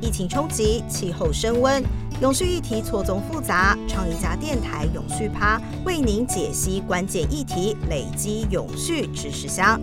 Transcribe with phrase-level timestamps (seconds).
[0.00, 1.82] 疫情冲击，气候升温，
[2.22, 3.76] 永续议题错综复杂。
[3.88, 9.80] 创意家电台永续趴为您解析关键议题，累积永续知识箱。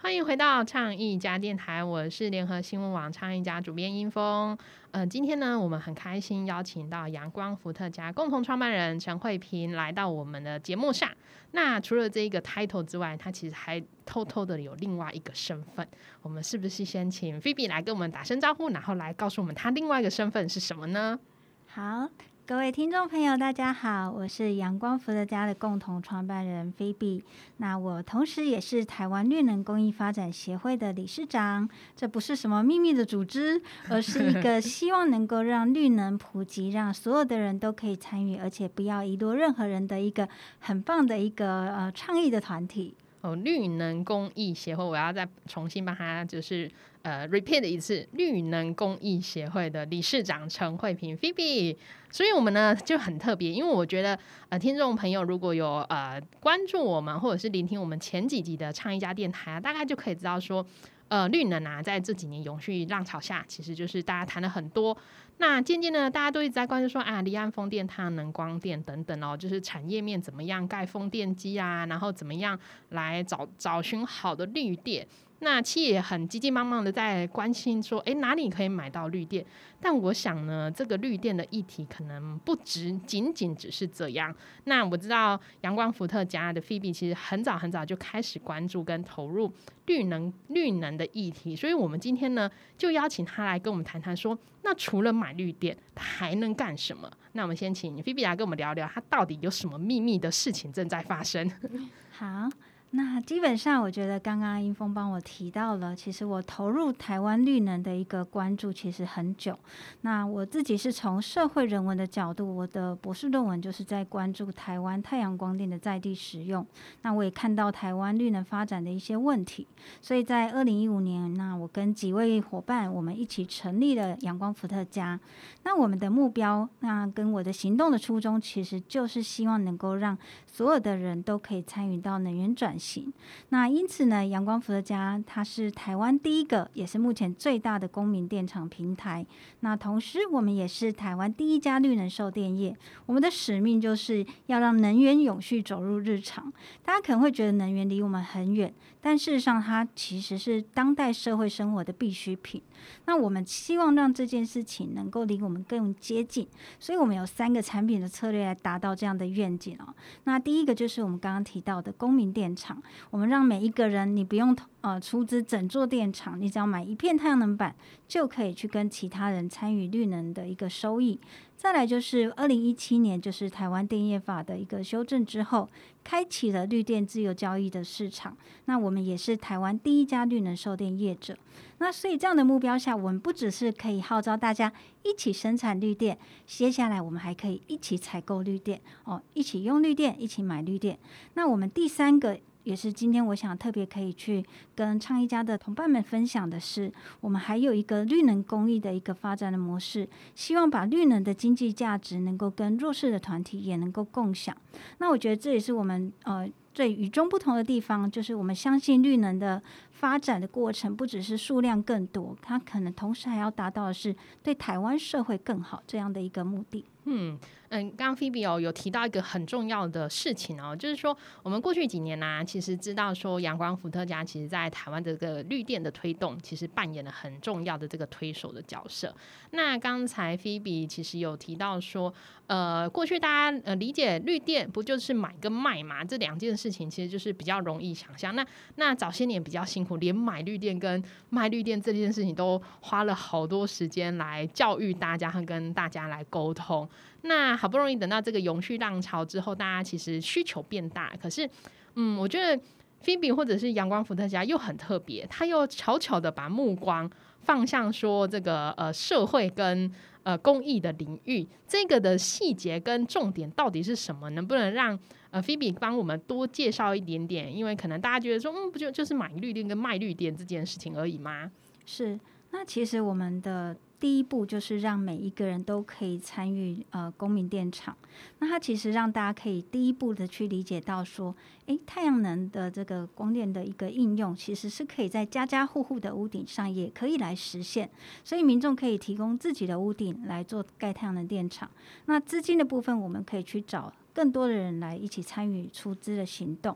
[0.00, 4.56] 欢迎回到倡议家电台，我是联合新闻网倡议家主编殷峰。
[4.92, 11.10] 呃，今天呢，我们很开心邀请到阳光伏特加共同创办人陈慧萍来到我们的节目上。
[11.52, 15.86] 那除了这一个 title 之外，他其实还偷偷的有另外一个身份。
[16.22, 21.18] 我们是不是先请菲比来跟我们打声招呼，然后来告诉我们他另外一个身份是什么呢？
[21.66, 22.08] 好。
[22.48, 27.24] 各位听众朋友，大家好，我是阳光福德家的共同创办人菲比。
[27.56, 31.68] 那我同时也是台湾绿能公益发展协会的理事长。
[31.96, 40.28] 这不是什么秘密的组织， 而是一个希望能够让绿能普及，让所有的人都可以参与，而且不要遗落任何人的一个
[40.60, 42.94] 很棒的一个呃倡议的团体。
[43.22, 46.70] 哦，绿能公益协会，我要再重新帮他就是
[47.06, 51.78] 呃 repeat 一次，绿能公益协会的理事长陈慧萍菲比。
[52.10, 60.66] 所以，我们呢就很特别，因为我觉得，呃，听众朋友如果有呃关注我们，或者是聆听我们前几集的唱一家电台啊，大概就可以知道说，
[61.06, 64.96] 呃，绿能啊，在这几年永续浪潮下，其实就是大家谈了很多。
[65.38, 75.06] 那渐渐的，大家都一直在关注说啊，离岸风电、太阳能光电等等哦，就是产业面怎么样盖风电机啊，然后怎么样来找找寻好的绿电。
[75.40, 79.44] 那企业很急急忙忙的在关心说，哎，哪里可以买到绿电？
[79.78, 84.34] 但我想呢，这个绿电的议题可能不只仅仅只是这样。
[84.64, 89.52] 那我知道阳光伏特家的菲比其实很早很早就开始关注跟投入
[89.84, 97.10] 绿能绿能的议题，所以我们今天呢就邀请他来跟我们谈谈，说那除了买绿电，他还能干什么？
[97.32, 101.46] 那我们先请菲比来跟我们聊聊，他到底有什么秘密的事情正在发生？
[102.10, 102.48] 好。
[102.90, 109.58] 那基本上，我觉得刚刚英峰帮我提到了，其实我投入台湾绿能的一个关注其实很久。
[110.00, 116.64] 那我自己是从社会人文的角度，我的博士论文就是在关注台湾太阳光电的在地使用。
[117.02, 119.66] 那我也看到台湾绿能发展的一些问题，
[120.00, 125.20] 所以在二零一五年，那我跟几位伙伴，我们一起成立了阳光伏特加。
[125.64, 130.16] 那我们的目标，那跟我的行动的初衷，其实就是希望能够让
[130.46, 132.75] 所有的人都可以参与到能源转。
[132.78, 133.12] 行，
[133.48, 139.26] 那因此呢，阳光伏特家它是台湾第一个，也是目前最大的公民电厂平台。
[139.60, 142.76] 那同时，我们也是台湾第一家绿能售电业。
[143.06, 146.52] 我们的使命就是要让能源永续走入日常。
[146.84, 152.62] 大家可能会觉得能源离我们很远，但事实上，它其实是当代社会生活的必需品。
[153.04, 156.46] 那我们希望让这件事情能够离我们更接近，
[156.78, 159.94] 所以我们有三个产品的策略来达到这样的愿景哦。
[160.24, 167.74] 那第一个就是我们刚刚提到的公民电厂，我们让每一个人，你不用呃出资整座电厂，你只要买一片太阳能板，
[168.06, 171.20] 就可以去跟其他人参与绿能的一个收益。
[171.56, 175.68] 再来就是二零一七年，就是台湾电业法的一个修正之后，
[176.06, 178.36] 开启了绿电自由交易的市场。
[178.66, 181.36] 那我们也是台湾第一家绿能售电业者。
[181.78, 184.72] 那所以这样的目标下，我们不只是可以号召大家
[185.02, 190.96] 一起生产绿电，接下来我们还可以一起采购绿电哦，一起用绿电，一起买绿电。
[191.34, 192.38] 那我们第三个。
[192.66, 194.44] 也是今天我想特别可以去
[194.74, 204.56] 跟倡议家的同伴们分享的是，我们还有一个绿能公益的一个发展的模式，希望把绿能的经济价值能够跟弱势的团体也能够共享。
[204.98, 209.62] 那我觉得这也是我们呃最与众不同的地方，就是我们相信绿能的
[209.92, 214.12] 发展的过程不只是数量更多，它可能同时还要达到的是
[214.42, 216.84] 对台湾社会更好这样的一个目的。
[217.04, 217.38] 嗯。
[217.68, 229.14] 嗯，刚刚菲比哦有提到一个很重要的事情哦，就是说我们过去几年呢，其实知道说阳光伏特加其实在台湾这个绿电的推动，其实扮演了很重要的这个推手的角色。
[229.50, 232.12] 那刚才菲比其实有提到说，
[232.46, 236.04] 呃，过去大家呃理解绿电不就是买跟卖嘛？
[236.04, 238.34] 这两件事情其实就是比较容易想象。
[238.36, 238.46] 那
[238.76, 246.88] 那早些年比较辛苦，连买绿电跟卖绿电这件事情都花了好多时间来教育大家和跟大家来沟通。
[247.22, 251.12] 那好不容易等到这个永续浪潮之后，大家其实需求变大。
[251.20, 251.50] 可是，
[251.96, 252.62] 嗯，我觉得
[253.00, 257.08] 菲比或者是阳光伏特加又很特别，他又悄悄的把目光
[257.40, 259.90] 放向说这个呃社会跟
[260.24, 264.28] 呃公益的领域，这个的细节跟重点到底是什么？
[264.30, 264.98] 能不能让
[265.30, 267.54] 呃菲比帮我们多介绍一点点？
[267.54, 271.50] 因为可能大家觉得说，嗯，不就就是买绿店跟卖绿店这件事情而已吗？
[271.84, 272.18] 是。
[272.50, 277.96] 那其实我们的第一步就是让每一个人都可以参与呃公民电厂。
[278.38, 281.34] 那它其实让大家可以第一步的去理解到说，
[281.66, 287.90] 诶，太阳能的这个光电的一个应用，其实是可以在家家户户的屋顶上也可以来实现。
[288.22, 291.70] 所以民众可以提供自己的屋顶来做盖太阳能电厂。
[292.04, 293.92] 那资金的部分，我们可以去找。
[294.16, 296.74] 更多的人来一起参与出资的行动。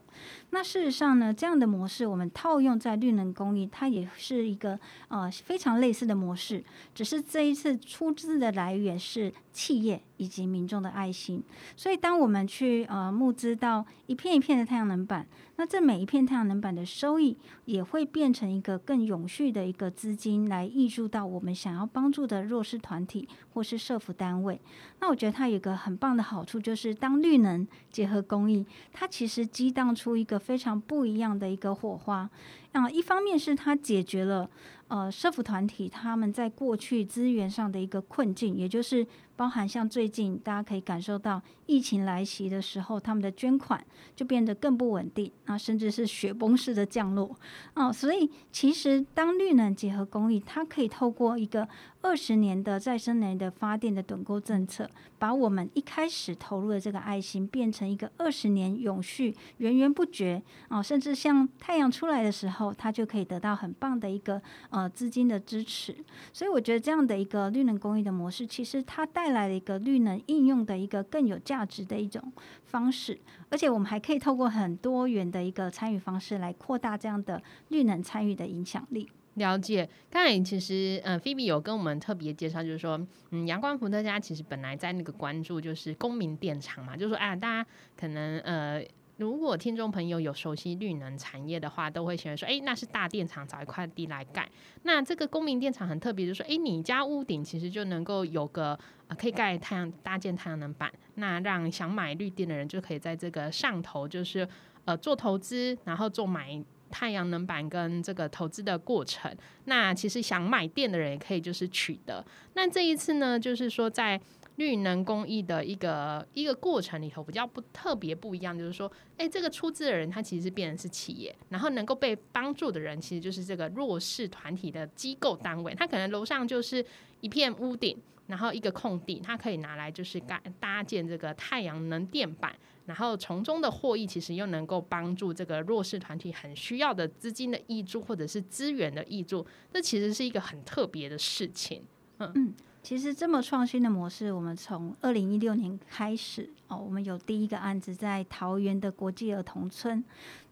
[0.51, 4.79] 那事实上呢，这样的模式我们套用在绿能公益，它也是一个
[5.09, 6.63] 呃非常类似的模式，
[6.95, 11.43] 只是这一次出资的来源是企业以及民众的爱心。
[11.75, 15.27] 所以，当我们去呃募资到一片一片的太阳能板。
[15.61, 17.37] 那这每一片太阳能板的收益
[17.67, 24.59] 也会变成一个更永续的一个资金，来挹注到我们想要帮助的弱势团体或是社服单位。
[25.01, 32.31] 那我觉得它有一个很棒的好处，就是当绿能结合公益，它其实激荡出一个非常不一样的一个火花。
[32.73, 34.49] 啊，一方面是它解决了
[34.91, 39.07] 呃社福团体他们在过去资源上的一个困境，也就是。
[39.41, 43.83] 包含像最近大家可以感受到疫情来袭的时候，他们的捐款
[44.15, 47.35] 就变得更不稳定啊，甚至是雪崩式的降落
[47.73, 47.91] 啊。
[47.91, 51.67] 所以其实当绿能结合公益，它可以透过一个
[52.03, 54.87] 二十年的再生能源的发电的趸购政策，
[55.19, 65.97] 把我们一开始投入的这个爱心变成一个二十年永续、源源不绝啊，甚至像太阳出来的时候，它就可以得到很棒的一个呃呃资金的支持。
[66.33, 72.33] 所以我觉得这样的一个绿能公益的模式，其实它带来了一个绿能应用的一个更有价值的一种
[72.65, 73.19] 方式，
[73.49, 79.09] 而且我们还可以透过很多元的一个参与方式来扩大这样的绿能参与的影响力。
[79.35, 83.01] 了解，刚才其实呃菲比有跟我们特别介绍，就是说，
[83.31, 88.85] 嗯，阳光伏特家其实本来在那个关注就是公民电厂嘛，就是说，哎，大家可能呃。
[89.21, 94.49] 如果听众朋友有熟悉绿能产业的话，都会喜欢说：“哎，那是大电厂找一块地来盖。”
[94.85, 98.79] 那这个公民电厂很特别，就是说：“哎，你家屋顶其实就能够有个
[99.09, 104.49] 呃，可以盖太阳搭建太阳能板，那让想买绿电的人就可以在这个上头，就是
[104.87, 106.59] 呃做投资，然后做买
[106.91, 109.31] 太阳能板跟这个投资的过程。
[109.67, 112.25] 那其实想买电的人也可以就是取得。
[112.55, 114.19] 那这一次呢，就是说在。
[114.57, 126.85] 绿能公益的一个一个过程里头比较不特别不一样，就是说，哎，这个出资的人他其实变成是企业，然后能够被帮助的人其实就是这个弱势团体的机构单位，他可能楼上就是
[127.23, 132.55] 一片屋顶，然后一个空地，他可以拿来就是搭搭建这个太阳能电板，
[132.85, 141.83] 然后从中的获益其实又能够帮助这个弱势团体很需要的资金的益助或者是资源的益助，这其实是一个很特别的事情，
[142.19, 142.55] 嗯。
[142.83, 150.03] 其实这么创新的模式，我们从二零一六年开始哦，我们有第一个案子在桃园的国际儿童村。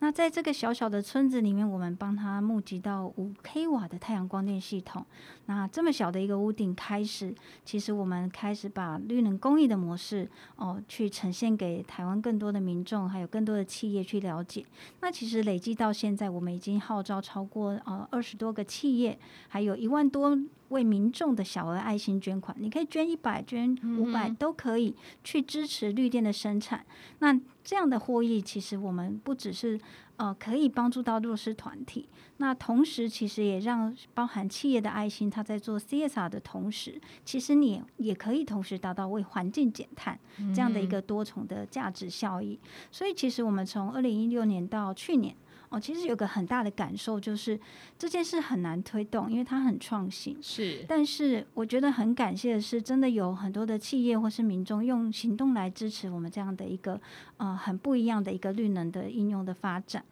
[0.00, 5.04] 那在这个小小的村子里面，我们帮他募集到五 k 瓦的太阳光电系统。
[5.46, 7.34] 那这么小的一个屋顶开始，
[7.64, 14.64] 其实我们开始把绿能公益的模式哦，去呈现给台湾更多的民众，还有更多的企业去了解。
[15.00, 20.38] 那其实累计到现在，我们已经号召超过呃二十多个企业，还有一万多。
[20.68, 24.94] 为民众的小额爱心捐款，你可以捐一百、捐五百都可以
[25.24, 26.84] 去支持绿电的生产。
[27.20, 29.80] 那这样的获益，其实我们不只是
[30.16, 40.18] 呃可以帮助到弱势团体，那同时其实也让包含企业的爱心，它在做 CSR 的同时，其实你也可以同时达到为环境减碳
[40.54, 42.58] 这样的一个多重的价值效益。
[42.90, 45.34] 所以，其实我们从二零一六年到去年。
[45.70, 47.58] 哦，其实有个很大的感受，就是
[47.98, 50.36] 这件事很难推动，因为它很创新。
[50.42, 57.00] 是，但是我觉得很感谢的是，真的有很多的企业或是民众用行动来支持我们这样的一个
[57.36, 60.04] 呃很不一样的一个绿能的应用的发展。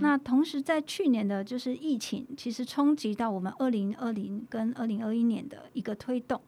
[0.00, 6.40] 那同时在去年的就是疫情，其实冲击到我们二零二零跟二零二一年的一个推动。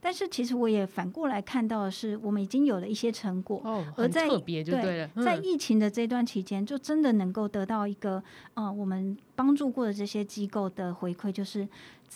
[0.00, 8.22] 但是其实我也反过来看到的是，我们已经有了一些成果，哦，很特别就对了，在疫情的这段期间，就真的能够得到一个
[8.54, 11.68] 呃，我们帮助过的这些机构的回馈，就是。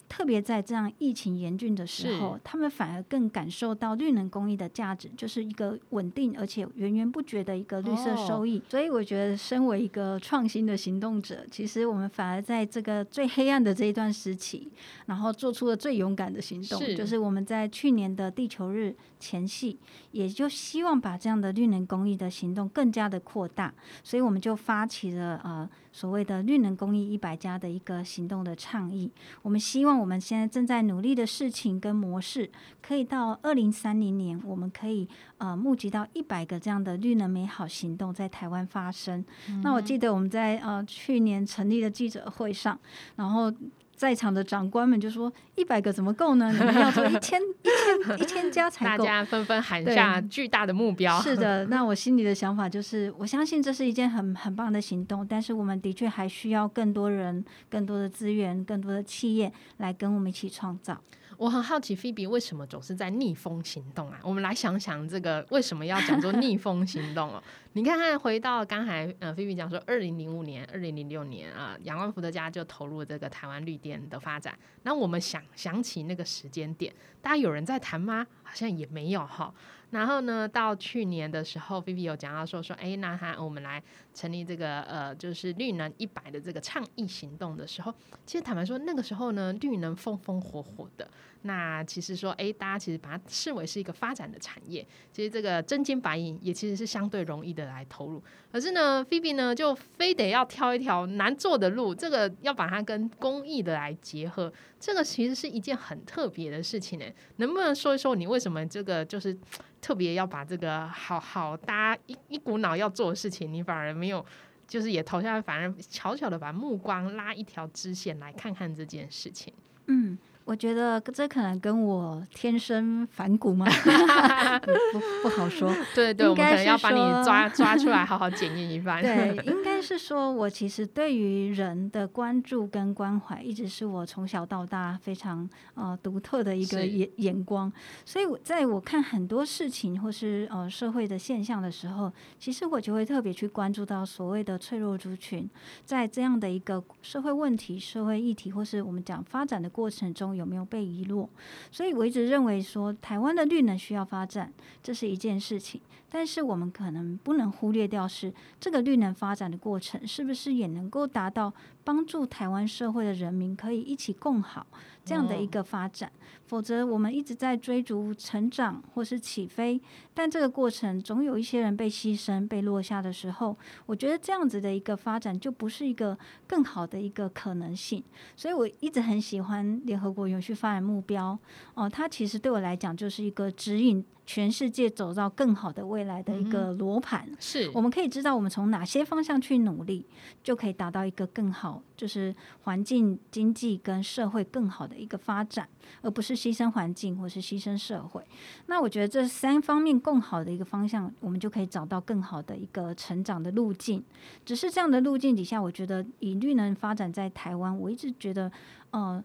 [0.09, 8.61] 特别在这样疫情严峻的时候，他们反而更感受到绿能公益的价值，就是一个稳定而且源源不绝的一个绿色收益。
[8.69, 14.69] 所以我觉得，身为一个创新的行动者，其实我们反而在这个最黑暗的这一段时期，
[15.07, 19.79] 然后做出了最勇敢的行动，就是我们在去年的地球日前夕，
[20.11, 23.73] 也就希望把这样的绿能公益的行动更加的扩大，
[24.03, 25.69] 所以我们就发起了呃。
[25.95, 29.09] 所谓的绿能公益一百家的一个行动的倡议，
[29.43, 32.51] 我们希望我们现在正在努力的事情跟模式，
[32.83, 39.25] 可以到二零三零年，我们可以呃募集到一百个这样的绿能美好行动在台湾发生。
[39.63, 42.79] 那我记得我们在呃去年成立的记者会上，
[43.17, 43.53] 然后。
[43.97, 46.53] 在场的长官们就说：“一百个怎么够呢？
[46.53, 51.21] 你们要做一千、 一千、一千家才够。”大家纷纷喊下巨大的目标。
[51.21, 61.01] 是的，那我心里的想法就是，我相信这是一件很很棒的行动，但是我们的确还需要更多人、更多的资源、更多的企业来跟我们一起创造。
[61.37, 64.19] 我很好奇，菲比为什么总是在逆风行动啊？
[64.23, 67.43] 我们来想想，这个为什么要讲做逆风行动哦？
[67.75, 74.57] 你看看，回到刚才，呃，菲比讲说，二零零五年、二零零六年啊，阳光伏特加就投入这个台湾绿电的发展。
[74.83, 78.27] 那我们想想起那个时间点，大家有人在谈吗？
[78.43, 79.53] 好像也没有哈。
[79.91, 83.83] 然后呢，到去年的时候，菲比有讲到说说，哎，那他我们来
[84.15, 87.93] 成立这个呃，就是绿能一百的这个倡议行动的时候，
[88.25, 91.07] 其实坦白说，那个时候呢，绿能风风火火的。
[91.47, 98.23] 那其实说，哎，大家其实把它视为是一个发展的产业，其实这个真金白银也其实是相对容易的来投入。
[98.51, 107.05] 可是呢，菲比呢就非得要挑一条难做的路，这个要把它跟公益的来结合，这个其实是一件很特别的事情呢。
[107.37, 109.37] 能不能说一说你为什么这个就是
[109.83, 114.23] 特别要把这个好好大家一一股脑要做的事情，你反而没没有
[114.69, 119.51] 就是也投下来，反而悄悄的把目光拉一条支线来看看这件事情？
[119.87, 120.19] 嗯。
[120.45, 123.65] 我觉得这可能跟我天生反骨吗？
[124.93, 125.75] 不不好说。
[125.95, 129.03] 对对，我们可能要把你抓抓出来， 好好检验一番。
[129.03, 137.73] 对， 应该是说我其实对于人的关注跟关怀，一直是我从小到大非常呃独特的一个眼眼光。
[138.05, 145.49] 所以，我在我看很多事情或是呃社会的现象的时候，其实我就会特别去关注到所谓的脆弱族群，
[145.87, 150.34] 在这样的一个社会问题、社会议题，或是我们讲发展的过程中。
[150.35, 151.29] 有没有被遗落？
[151.71, 155.81] 所以我一直认为说，台湾的绿能需要发展，这是一件事情。
[156.09, 161.53] 但是我们可能不能忽略掉，是这个绿能发展的过程，是不是也能够达到
[161.85, 164.67] 帮助台湾社会的人民可以一起共好
[165.05, 166.11] 这样的一个发展？
[166.47, 169.81] 否则，我们一直在追逐成长或是起飞，
[170.13, 178.03] 但这个过程总有一些人被牺牲、被落下的时候，我觉得这样子的一个发展就不是一个更好的一个可能性。
[178.37, 181.39] 所以我一直很喜欢联合国永续发展目标
[181.75, 184.05] 哦，它其实对我来讲就是一个指引。
[184.27, 190.07] 全世界走到更好的未来的一个罗盘，是我们可以知道我们从哪些方向去努力，
[190.43, 195.69] 就可以达到一个更好，就是环境、经济跟社会更好的一个发展，
[196.01, 198.25] 而不是牺牲环境或是牺牲社会。
[198.67, 204.03] 那我觉得这三方面更好的一个方向，我们就可以找到更好的一个成长的路径。
[204.45, 208.51] 只是这样的路径底下，我觉得以绿能发展在台湾，我一直觉得，
[208.91, 209.23] 呃，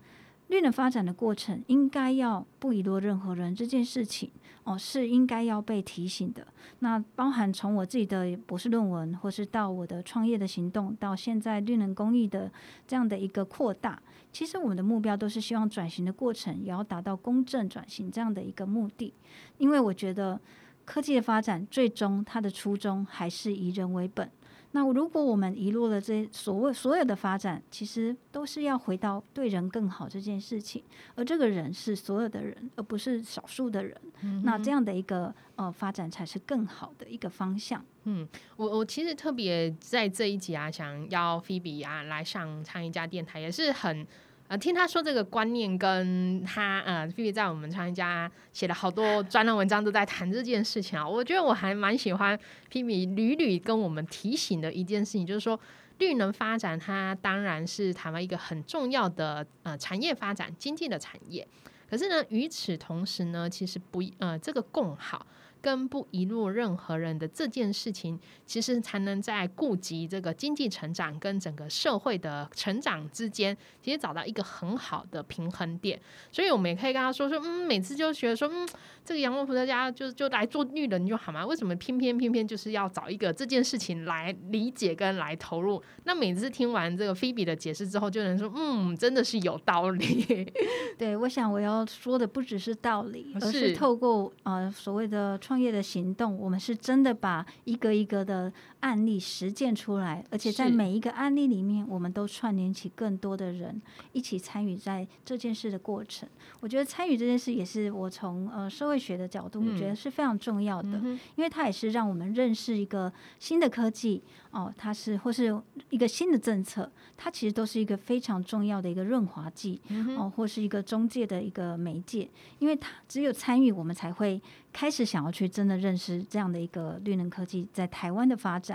[0.48, 4.30] 绿能发展的过程应该要不遗落任何人这件事情。
[4.64, 6.46] 哦，是应该要被提醒的。
[6.80, 12.52] 那包含从我自己的博士论文，或是到我的创业的行动，到现在绿能公益的
[12.88, 14.02] 这样的一个扩大，
[14.32, 19.14] 其实我们的目标都是希望转型的过程也要达到公正转型这样的一个目的。
[19.58, 20.40] 因为我觉得
[20.86, 24.30] 科技的发展最终它的初衷还是以人为本。
[24.72, 30.84] 那如果我们遗落了这所谓所有的发展，其实都是要回到对人更好这件事情，
[31.16, 34.00] 而这个人是所有的人，而不是少数的人。
[34.44, 37.84] 那这样的一个呃发展才是更好的一个方向。
[38.04, 44.06] 嗯，我我其实特别在这一集啊，想要菲比啊来上唱一家电台，也是很。
[44.50, 51.08] 呃，听他说这个观念，跟他呃，毕竟在我们创业家写了好多专栏文章，都在谈这件事情啊。
[51.08, 52.38] 我觉得我还蛮喜欢
[52.68, 55.58] 皮米屡屡跟我们提醒的一件事情，就是说
[56.00, 61.48] 绿能发展，它当然是台湾一个很重要的呃产业发展、经济的产业。
[61.88, 65.28] 可是呢，与此同时呢，其实不呃这个共好。
[65.62, 76.00] 跟不遗落任何人的这件事情，其实才能在顾及这个经济成长跟整个社会的成长之间，其实找到一个很好的平衡点。
[76.32, 78.66] 所以，我们也可以跟他说说，嗯，每次就觉得说，嗯，
[79.04, 81.46] 这个阳光伏特家就就来做绿人就好嘛？
[81.46, 85.84] 为什么偏偏偏偏就是要找一个这件事情来理解跟来投入？
[86.06, 90.50] 那每次听完这个菲比的解释之后，就能说，嗯，真的是有道理。
[90.98, 95.38] 对，我想我要说的不只是道理， 而是透过呃所谓的。
[95.50, 103.82] 创业的行动，我们是真的把一个一个的案例实践出来，而且在每一个案例里面，我们都串联起更多的人
[104.14, 106.28] 一起参与在这件事的过程。
[106.62, 110.90] 我觉得参与这件事也是我从呃社会学的角度，我觉得是非常重要的，
[111.36, 114.22] 因为它也是让我们认识一个新的科技
[114.52, 115.56] 哦，它是或是
[115.90, 119.82] 一个新的政策，它其实都是一个非常重要的一个润滑剂
[120.18, 124.42] 哦，或是一个中介的一个媒介，因为它只有参与，我们才会
[124.74, 128.69] 开始想要去真的认识这样的一个绿能科技在台湾的发展，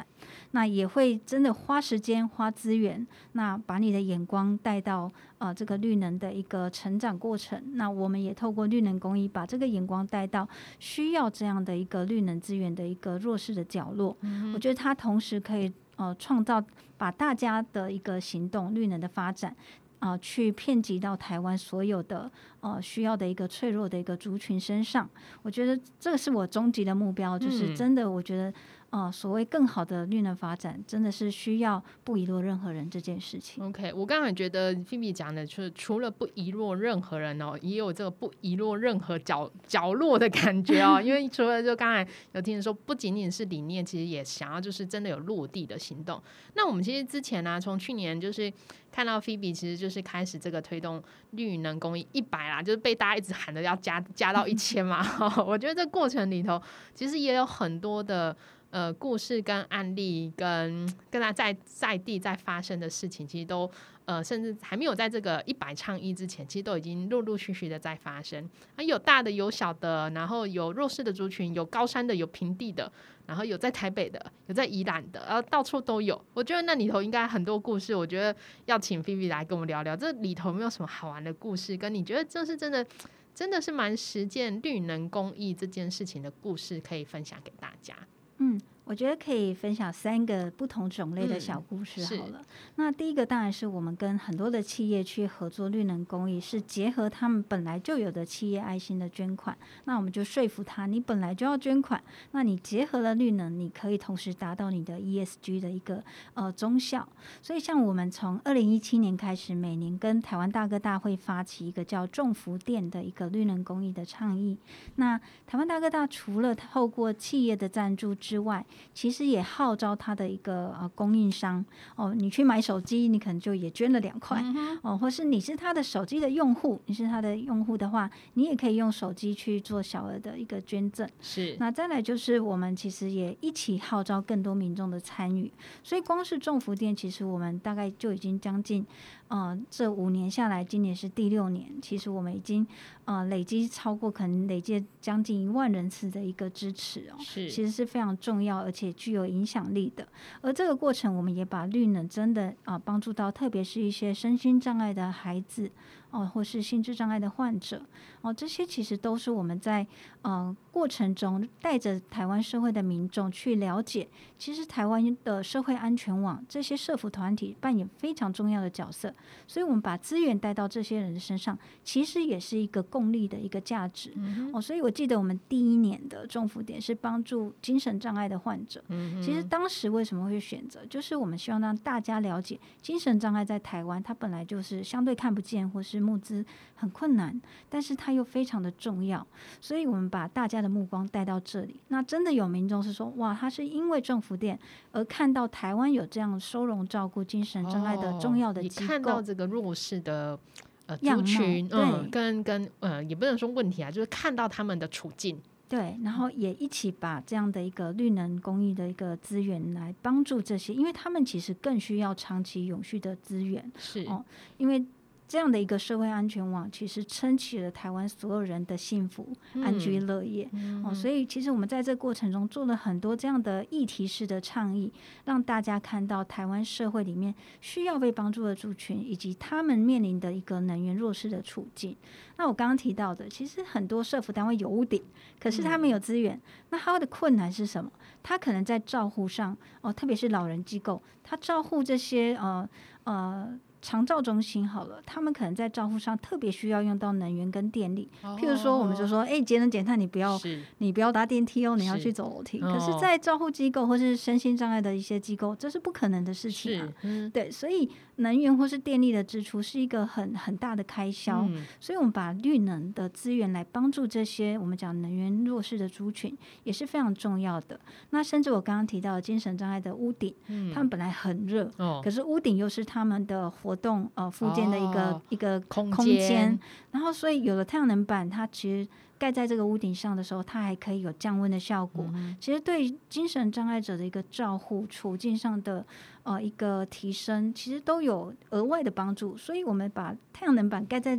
[0.53, 7.63] 那也会真的花时间花资源，那把你的眼光带到呃这个绿能的一个成长过程。
[7.75, 10.49] 那我们也透过绿能公益，把这个眼光带到
[10.79, 14.17] 需要这样的一个绿能资源的一个弱势的角落。
[14.55, 16.65] 我觉得它同时可以呃创造
[16.97, 19.55] 把大家的一个行动绿能的发展。
[20.01, 25.09] 啊，去遍及到台湾所有的呃需要的一个脆弱的一个族群身上，
[25.41, 28.53] 我觉得这个是我终极的目标，就是真的，我觉得。
[28.95, 33.65] 啊，所谓更好的绿能发展，真的是需要不遗落任何人这件事情。
[33.65, 41.03] OK，我刚才觉得菲比讲的，就是除了不遗落任何人哦，也有这个不遗落任何角 角落的感觉哦。
[41.03, 46.23] 因为除了就刚才有听人说，不仅仅是理念，其实也想要就是真的有落地的行动。
[46.55, 48.53] 那我们其实之前呢，从去年就是
[48.93, 55.05] 看到菲比，其实就是开始这个推动绿能公益一百啦，就是被大家一直喊着要加加到一千嘛。
[55.45, 56.63] 我觉得这过程里头，
[56.95, 58.37] 其实也有很多的。
[58.75, 63.71] 呃，故事跟案例跟跟他在在地在发生的事情，其实都
[64.05, 68.51] 呃，甚至还没有在这个一百倡议之前，其实都已经陆陆续续的在发生。
[68.75, 72.91] 啊，有大的，有小的，然后有弱势的族群，有高山的，有平地的，
[73.27, 76.21] 然后有在台北的，有在宜兰的，然后到处都有。
[76.35, 81.77] 我觉得那里头应该很多故事，我觉得要请菲菲来跟我们聊聊，这里头没有什么好玩的故事？
[81.77, 82.85] 跟你觉得这是真的，
[83.33, 87.95] 真的是蛮实践绿能公益这件事情的故事，可以分享给大家。
[88.39, 92.45] 嗯，我觉得可以分享三个不同种类的小故事好了。
[92.77, 99.57] 那第一个当然是我们跟很多的企业去合作绿能公益，是结合他们本来就有的企业爱心的捐款。
[99.85, 107.09] 那我们就说服他，你本来就要捐款，那你结合了绿能，你可以同时达到你的 ESG 的一个呃中效。
[107.41, 114.59] 所以像我们从二零一七年开始，每年跟台湾大哥大会发起一个叫众福店的一个绿能公益的倡议。
[114.97, 121.65] 那台湾大哥大除了透过企业的赞助，之外，其实也号召他的一个呃供应商
[121.97, 124.43] 哦，你去买手机，你可能就也捐了两块
[124.83, 131.09] 哦，或是你是他的手机的用户，你是他的用户的话，你也可以用手机去做小额的一个捐赠。
[131.21, 135.51] 是，那再来就是我们其实也一起号召更多民众的参与，
[135.83, 138.87] 所以光是众福店，其实我们大概就已经将近。
[139.29, 141.67] 嗯，这五年下来，今年是第六年。
[141.81, 142.67] 其实我们已经
[143.05, 150.07] 呃累积超过可能累计将近一万人次的一个支持哦，是，其实是非常重要而且具有影响力的。
[150.41, 155.71] 而这个过程，我们也把绿能真的啊帮助到，特别是一些身心障碍的孩子。
[156.15, 157.83] 哦，或是心智障碍的患者，
[158.21, 159.85] 哦，这些其实都是我们在
[160.23, 169.13] 呃过程中带着台湾社会的民众去了解，其实台湾的社会安全网这些社服团体扮演非常重要的角色，
[169.49, 174.15] 所以我们把资源带到这些人身上，其实也是一个共利的一个价值。
[174.53, 178.81] 哦，所以我记得我们第一年的重福点是帮助精神障碍的患者。
[178.87, 186.04] 嗯其实当时为什么会选择，就是我们希望让大家了解，精神障碍在台湾它本来就是相对看不见或是。
[186.05, 187.41] 募资很困难，
[187.71, 189.27] 但是它又非常的重要，
[189.61, 191.81] 所以我们把大家的目光带到这里。
[191.89, 194.59] 那真的有民众是说，哇，他是因为政府店
[194.93, 200.39] 而看到台湾有这样收容照顾精神障碍的重要的机构，看到这个弱势的
[200.87, 214.25] 呃族群，嗯，跟跟呃也不能说问题啊，就是看到他们的处境，对，然后也一起把这样的一个绿能公益的一个资源来帮助这些，因为他们其实更需要长期永续的资源，是哦，
[214.59, 214.85] 因为。
[215.27, 219.33] 这样的一个社会安全网，其实撑起了台湾所有人的幸福、
[219.63, 220.49] 安居乐业。
[220.85, 224.93] 哦，所以其实我们在这过程中做了很多这样的议题式的倡议，
[225.25, 231.97] 让大家看到台湾社会里面需要被帮助的族群，以及他们面临的一个能源弱势的处境。
[232.37, 235.03] 那我刚刚提到的，其实很多社服单位有屋顶，
[235.41, 236.39] 可是他们有资源，
[236.71, 237.91] 那他的困难是什么？
[238.23, 242.69] 他可能在照护上，哦，特别是老人机构，他照护这些呃
[243.05, 243.59] 呃。
[243.85, 248.09] 长照中心好了，他们可能在照护上特别需要用到能源跟电力。
[248.23, 250.41] 譬如说，我们就说，哎，节能减碳，你不要，
[250.79, 252.59] 你不要搭电梯哦，你要去走楼梯。
[252.61, 256.89] 可是，在照护机构或是身心障碍的一些机构，这是不可能的事情啊。
[257.31, 261.49] 对，所以能源或是电力的支出是一个很很大的开销。
[261.79, 267.79] 所以我们把绿能的资源来帮助这些我们讲能源弱势的族群，也是非常重要的。
[268.11, 270.35] 那甚至我刚刚提到精神障碍的屋顶，
[270.75, 271.71] 他们本来很热，
[272.03, 273.79] 可是屋顶又是他们的活。
[273.85, 276.59] 动呃附件的一个一个空间，
[276.93, 282.07] 然后所以有了太阳能板，它其实盖在这个屋顶上的时候，它还可以有降温的效果。
[282.41, 285.85] 其实对精神障碍者的一个照护处境上的
[286.23, 289.37] 呃一个提升，其实都有额外的帮助。
[289.37, 291.19] 所以我们把太阳能板盖在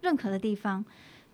[0.00, 0.84] 任何的地方。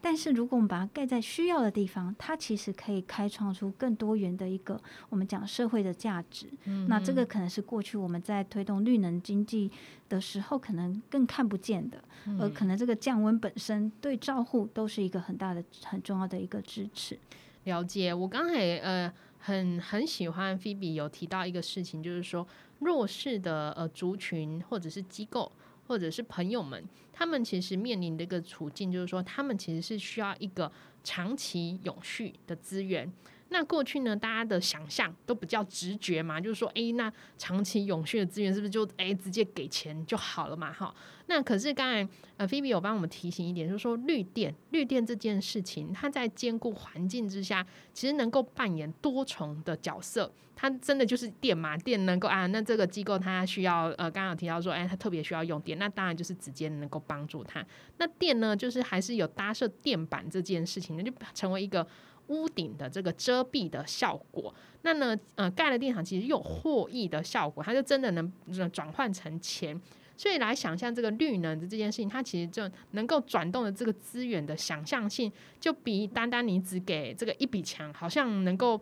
[0.01, 6.47] 但是如果我们把它盖在需要的地方，它其实可以开创出更多元的一个我们讲社会的价值。
[6.65, 9.71] 嗯那这个可能是过去我们在推动绿能经济
[10.09, 17.19] 的时候，可能更看不见的，嗯而可能这个降温本身对照护都是一个很大的、很重要的一个支持。
[17.65, 22.47] 了解，我刚才呃很很喜欢菲比有提到一个事情，就是说
[22.79, 25.51] 弱势的呃族群或者是机构
[25.88, 30.70] 或者是朋友们，他们其实面临的一个处境，就是说他们其实是需要一个
[31.03, 33.11] 长期永续的资源。
[33.51, 40.73] 那过去呢，大家的想象都比较直觉嘛，就是说，诶，那长期永续的资源是不是就诶直接给钱就好了嘛？
[40.73, 40.95] 哈，
[41.27, 42.07] 那可是刚才
[42.37, 50.31] 呃菲比有帮我们提醒一点，就是说绿电绿电这件事情，它在兼顾环境之下，其实能够扮演多重的角色。
[50.61, 57.65] 它真的就是电嘛，电能够啊，那这个机构它需要呃，刚刚有提到说，哎，它特别需要用电，那当然就是直接能够帮助它。
[57.99, 61.87] 那电呢，就是还是有搭设电板这件事情，那就成为一个
[62.29, 64.55] 屋顶的这个遮蔽的效果。
[64.83, 68.33] 那呢，呃，盖了电厂其实有获益的效果，它就真的能
[68.73, 69.79] 转换成钱。
[70.17, 78.81] 所以来想象这个绿能的这件事情，它其实就能够转动的这个资源的想象性，就比单单你只给这个一笔钱，好像能够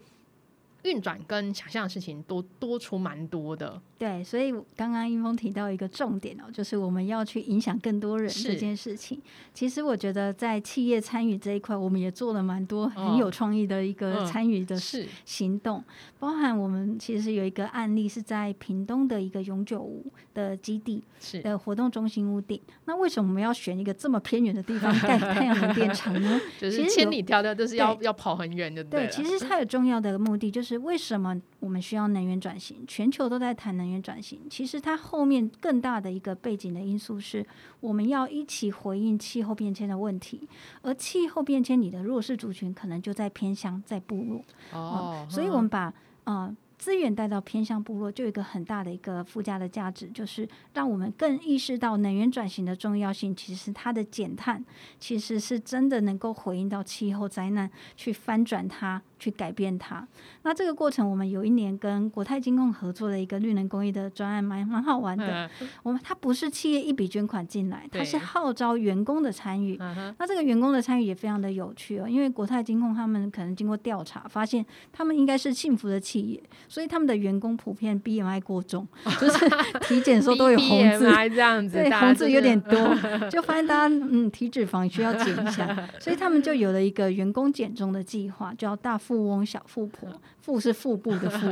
[0.83, 3.81] 运转跟想象的事情多多出蛮多的。
[3.99, 9.21] 对，所以刚刚英峰提到一个重点哦，就是我们要去影响更多人这件事情。
[9.55, 14.77] 其实我觉得在企业参与这一块，我们也做了蛮多很哦有创意的一个嗯参与的
[15.25, 15.83] 行动，
[16.19, 22.61] 包含我们其实有一个案例是在屏东的一个永久屋的基地是的活动中心屋顶。
[22.85, 26.39] 那为什么我们要选一个这么偏远的地方盖太阳能电厂呢？
[26.61, 32.85] 就是千其实有里迢迢就是要要跑很远的，对，其实它有重要的目的，就是为什么我们需要能源转型？
[32.87, 37.47] 全球都在谈能源转型，其实它后面更大的一个背景的因素是，
[37.81, 40.49] 我们要一起回应气候变迁的问题。
[40.83, 44.45] 而气候变迁里的弱势族群，可能就在偏乡，在部落。
[44.73, 45.93] 哦，所以我们把
[46.25, 53.35] 呃资源带到偏向部落，就有一个很大的一个附加的价值，就是让我们更意识到能源转型的重要性。
[53.35, 54.65] 其实它的减碳，
[54.99, 60.07] 其实是真的能够回应到气候灾难，去翻转它，去改变它。
[60.43, 65.47] 那这个过程，我们有一年跟国泰金控合作的一个绿能公益的专案，蛮蛮好玩的。
[65.61, 69.77] 嗯我们它不是企业一笔捐款进来，它是号召员工的参与。
[69.81, 78.87] 嗯，那这个员工的参与也非常的有趣哦，因为国泰金控他们可能经过调查，发现他们应该是幸福的企业，所以他们的员工普遍 BMI 过重，
[79.21, 79.49] 就是
[79.83, 81.07] 体检的时候都有红字。
[81.29, 82.79] 这样子，对，红字有点多，
[83.31, 90.09] 就发现大家嗯体脂肪需要减一下， 所以他们就有了一个员工减重的计划，叫大富翁小富婆，
[90.41, 91.47] 富是腹部的富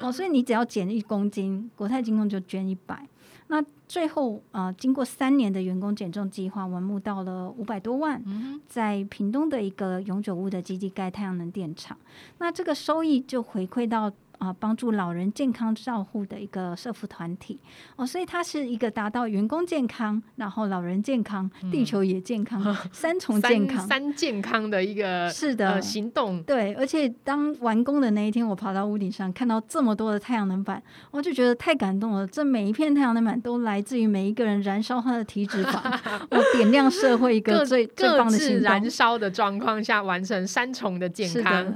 [0.00, 3.06] 哦，所以你只要减一公斤，国泰金控就捐一百。
[3.48, 11.96] 那最后呃，经过三年的员工减重计划，我们募到了五百多万，嗯在屏东的一个永久屋的基地盖太阳能电厂，
[12.38, 14.12] 那这个收益就回馈到。
[14.38, 17.58] 啊，帮助老人健康照护的一个社福团体
[17.96, 23.86] 哦，所以它是一个达到员工健康，然后老人健康，地球也健康， 三重健康。
[23.86, 32.26] 三健康的一个是的呃行动，对，而且当完工的那一天，我爬到屋顶上，看到这么多的太阳能板，我就觉得太感动了。
[32.26, 35.80] 这每一片太阳能板都来自于每一个人燃烧他的体脂肪，
[36.30, 38.62] 我点亮社会一个最最棒的行动。
[38.62, 41.74] 燃烧的状况下完成三重的健康。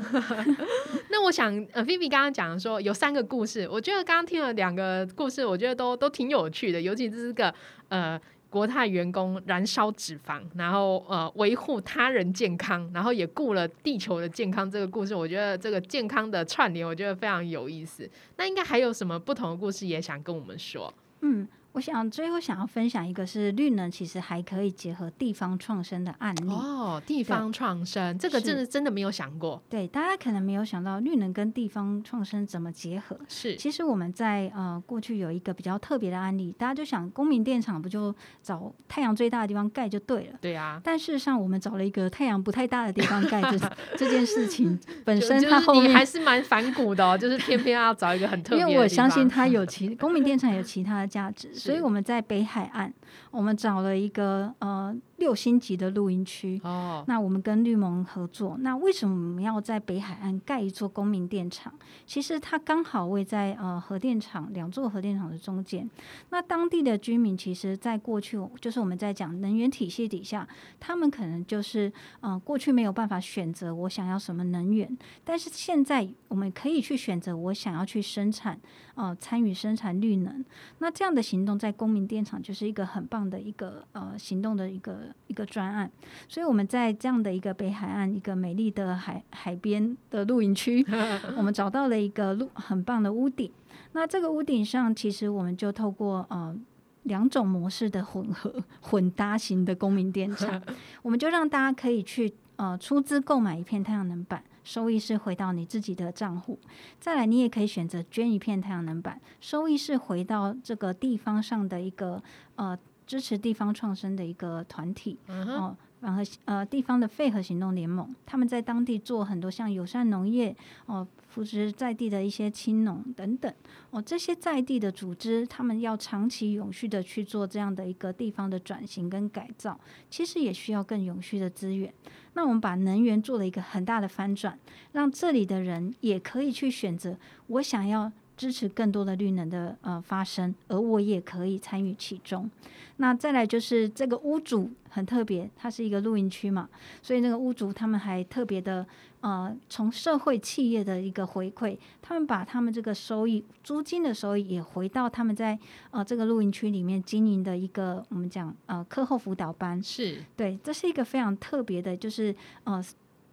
[1.11, 7.55] 那我想，呃，Vivi 刚刚讲说有三个故事，我觉得刚刚听了两个故事，我觉得都都挺有趣的，尤其是个
[7.89, 8.21] 呃。
[8.51, 14.69] 国泰员工燃烧脂肪，然后呃维护他人健康，然后也顾了地球的健康。
[14.69, 18.11] 这个故事，我觉得这个健康的串联，我觉得非常有意思。
[18.39, 20.93] 那应该还有什么不同的故事也想跟我们说？
[21.21, 26.51] 嗯，我想最后想要分享一个是绿能，其实还可以结合地方创生的案例。
[26.51, 29.63] 哦，地方创生，这个是真的真的没有想过。
[29.69, 33.17] 对，大家可能没有想到绿能跟地方创生怎么结合。
[33.29, 40.39] 是，其实我们在呃过去有一个比较特别的案例，大家就想公民电厂不就找太阳最大的地方盖就对了。
[40.41, 43.59] 对啊，但事实上，我们找了一个太阳不太大的地方盖这
[43.97, 52.93] 这件事情本身，它后面你还是蛮反骨的哦，就是偏偏要找一个很特别的因为我相信地它有其公民电厂有其他的价值， 所以我们在北海岸，
[53.31, 56.61] 我们找了一个呃六星级的露营区。
[56.65, 61.73] 哦，那我们跟绿盟合作，那为什么我们要在北海岸盖一座公民电厂？
[62.07, 65.89] 其实它刚好位在呃核电厂两座核电厂的中间。
[66.31, 70.47] 那当地的居民其实，在过去就是我们在讲能源体系底下，
[70.79, 78.59] 他们可能就是呃过去没有办法选择我想要什么能源，但是现在我们可以去选择我想要去生产
[78.95, 80.45] 呃参与生产绿能。
[80.79, 85.91] 那这样的行动在公民电厂就是一个很棒的一个呃行动的一个一个专案。
[86.29, 90.85] 所以我们在这样的一个北海岸一个美丽的海海边的露营区，
[91.37, 93.51] 我们找到了一个露很棒的屋顶。
[93.93, 96.57] 那这个屋顶上，其实我们就透过呃
[97.05, 100.63] 两种模式的混合混搭型的公民电厂，
[101.03, 106.59] 我们就让大家可以去呃出资购买一片太阳能板，收益是回到你自己的账户。
[107.01, 112.23] 再来，你也可以选择捐一片太阳能板，收益是回到这个地方上的一个
[112.57, 112.79] 呃
[113.11, 115.77] 支持地方创生的一个团体哦。
[116.01, 123.53] 然后呃，地方的废核行动联盟，他们在当地做很多像友善农业哦，扶持在地的一些青农等等
[123.91, 131.93] 哦，这些在地的组织，他们要长期永续的去做这样的一个地方的转型跟改造，其实也需要更永续的资源。
[132.33, 134.59] 那我们把能源做了一个很大的翻转，
[134.93, 137.19] 让这里的人也可以去选择，
[137.49, 142.51] 我想要支持更多的绿能的呃发生，而我也可以参与其中。
[142.97, 146.67] 那再来就是这个屋主很特别，它是一个露营区嘛，
[147.03, 148.87] 所以那个屋主他们还特别的
[149.21, 155.59] 呃，从社会企业的一个回馈，他们把他们这个收益租金的收益也回到他们在
[155.91, 162.83] 呃这个露营区里面经营的一个我们讲呃课后辅导班，是对，这是一个非常特别的，就是呃。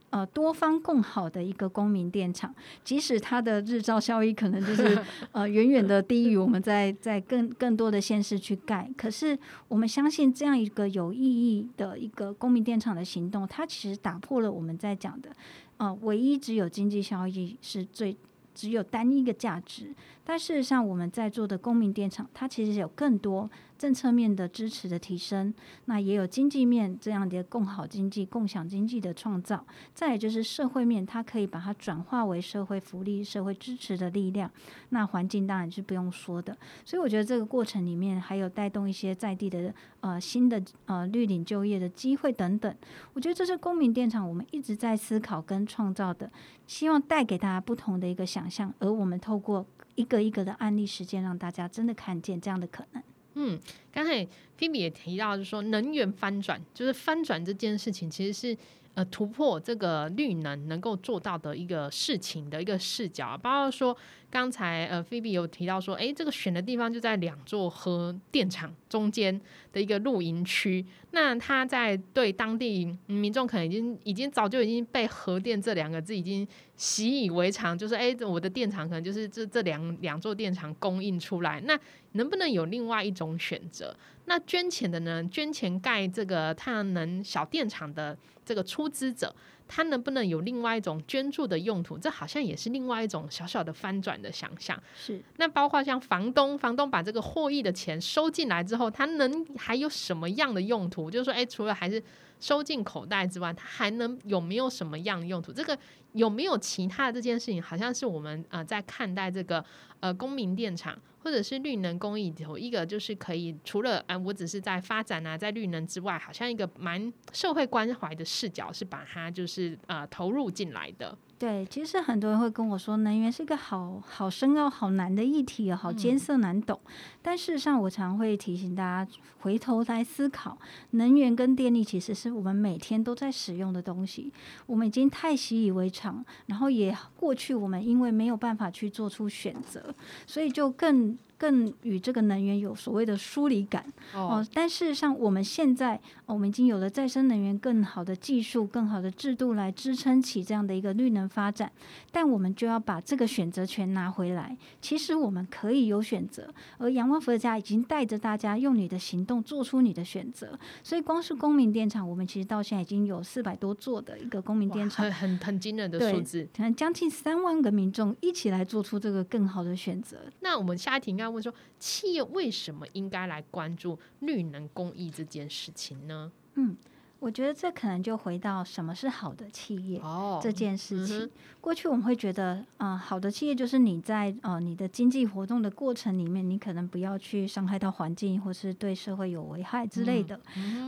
[0.09, 4.97] 呃，多方共好的一个公民电厂，即使它的日照效益可能就是
[5.33, 15.29] 呃远远的低于我们在在更更多的县市去盖，可是我们相信这样一个有意义的一个公民电厂的行动，它其实打破了我们在讲的
[15.77, 18.15] 呃唯一只有经济效益是最。
[18.57, 19.93] 只有单一个价值，
[20.25, 25.53] 但事实上我们在做的公民电厂，它其实有更多政策面的支持的提升，
[25.85, 34.49] 那也有经济面这样的共好经济、共享经济的创造，再也就是社会面，它可以把它转化为社会福利、社会支持的力量。
[34.89, 42.75] 那环境当然是不用说的，所以我觉得这个过程里面还有带动一些在地的呃新的呃绿领就业的机会等等。
[43.13, 46.31] 我觉得这是公民电厂我们一直在思考跟创造的。
[46.65, 53.01] 希望带给大家不同的一个想象，而我们透过一个一个的案例实践，让大家真的看见这样的可能。
[53.37, 53.59] 嗯，
[53.91, 58.57] 刚才菲比也提到，就是说能源翻转，就是翻转这件事情，其实是。
[58.97, 63.95] 呃，突破这个绿能能够做到的一个事情的一个视角，包括说
[64.27, 69.39] 刚才呃菲比有提到说，哎，这个选的地方就在两座核电厂中间
[69.71, 81.79] 的一个露营区，那他在对当地民众可能已经已经早就已经被核电这两个字已经习以为常，就是哎，我的电厂可能就是这这两两座电厂供应出来，那
[82.13, 83.95] 能不能有另外一种选择？
[84.29, 85.25] 那捐钱的呢？
[85.31, 89.33] 捐钱盖这个太阳能小电厂的这个出资者，
[89.69, 91.97] 他能不能有另外一种捐助的用途？
[91.97, 94.77] 这好像也是另外一种小小的翻转的想象。
[94.97, 95.21] 是。
[95.37, 101.09] 那包括像房东，房东把这个获益的钱收进来之后，他能还有什么样的用途？
[101.09, 102.03] 就是说，哎，除了还是
[102.41, 105.53] 收进口袋之外，他还能有没有什么样的用途？
[105.53, 105.77] 这个
[106.11, 107.63] 有没有其他的这件事情？
[107.63, 109.63] 好像是我们呃在看待这个
[110.01, 110.99] 呃公民电厂。
[111.27, 121.17] 或者是绿能公益有一个就是可以除了啊，我只是在发展啊，在绿能之外，好像一个蛮社会关怀的视角，是把它就是呃投入进来的。
[121.39, 126.79] 对，其实很多人会跟我说，能源是一个好好深奥、好难的议题，好艰涩难懂。
[127.21, 130.57] 但事实上，我常会提醒大家回头来思考，
[130.91, 134.33] 能源跟电力其实是我们每天都在使用的东西。
[134.65, 139.93] 我们已经太习以为常，然后也过去我们因为没有办法去做出选择，
[140.25, 141.15] 所以就更。
[141.37, 151.71] 更与这个能源有所谓的疏离感哦，但事实上我们现在我们已经有了再生能源更好的技术、更好的制度来支撑起这样的一个绿能发展，
[152.11, 154.57] 但我们就要把这个选择权拿回来。
[154.81, 160.57] 其实我们可以有选择，而阳光佛家已经带着大家用你的行动做出你的选择。
[160.81, 170.17] 所以光是公民电厂，我们其实到现在已经有四百多座的一个公民电厂，很很很惊人的数字，可能将近三万个民众一起来做出这个更好的选择。
[170.39, 171.26] 那我们下一题应该。
[171.29, 176.31] 问说，企业为什么应该来关注绿能公益这件事情呢？
[176.55, 176.75] 嗯。
[177.19, 180.01] 我觉得这可能就回到什么是好的企业
[180.41, 181.29] 这件事情。
[181.59, 190.39] 过去我们会觉得，嗯，好的企业就是你在呃你的经济活动的过程里面，你可能不要去伤害到环境，或是对社会有危害之类的。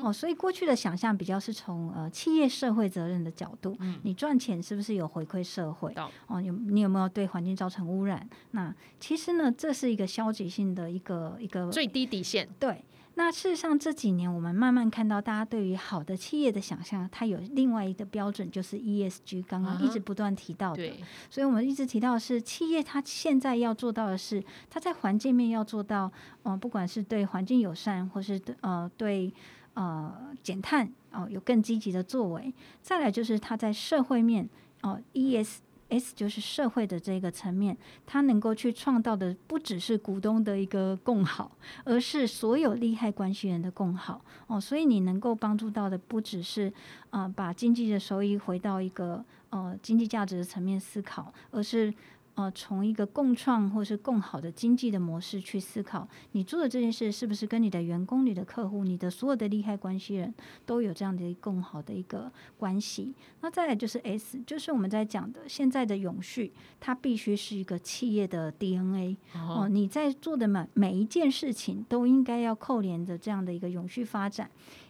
[0.04, 5.94] 哦，所以过去的想象比较是从呃企业社会责任的角度，你赚钱是不是有回馈社会？
[6.28, 8.30] 哦，有你有没有对环境造成污染？
[8.52, 12.48] 那其实呢，这是一个消极性的一个一个最低底线。
[12.60, 12.84] 对。
[13.20, 19.44] 那事实上这几年，我们慢慢看到大家对于好的企业的想象，它有另外一个标准，就是 ESG。
[19.44, 20.90] 刚刚一直不断提到的，
[21.30, 26.10] 所以我们一直提到是企业，它现在要做到的是，它在环境面要做到，
[26.44, 29.34] 嗯，不管是对环境友善，或是呃对
[29.74, 32.54] 呃减碳哦有更积极的作为。
[32.82, 34.48] 再来就是它在社会面
[34.82, 35.58] 哦，ES。
[35.90, 41.52] S 就是社会的这个层面，它能够去创造的不只是股东的一个共好，
[41.84, 44.60] 而是所有利害关系人的共好哦。
[44.60, 46.72] 所以你能够帮助到的不只是
[47.10, 51.94] 啊把经济的收益回到一个呃经济价值的层面思考，而是。
[52.40, 60.34] 呃，从一个共创或是共好的经济的模式去思考，你做的这件事是不是跟你的员工、你的客户、你的所有的利害关系人
[60.66, 63.14] 都有这样的更好的一个关系？
[63.42, 69.68] 那再来就是 S，就是我们在讲的现在的永续，它必须是一个企业的 DNA 哦。
[69.70, 74.50] 你在做的每每一件事情都应该要扣连着这样的一个永续发展。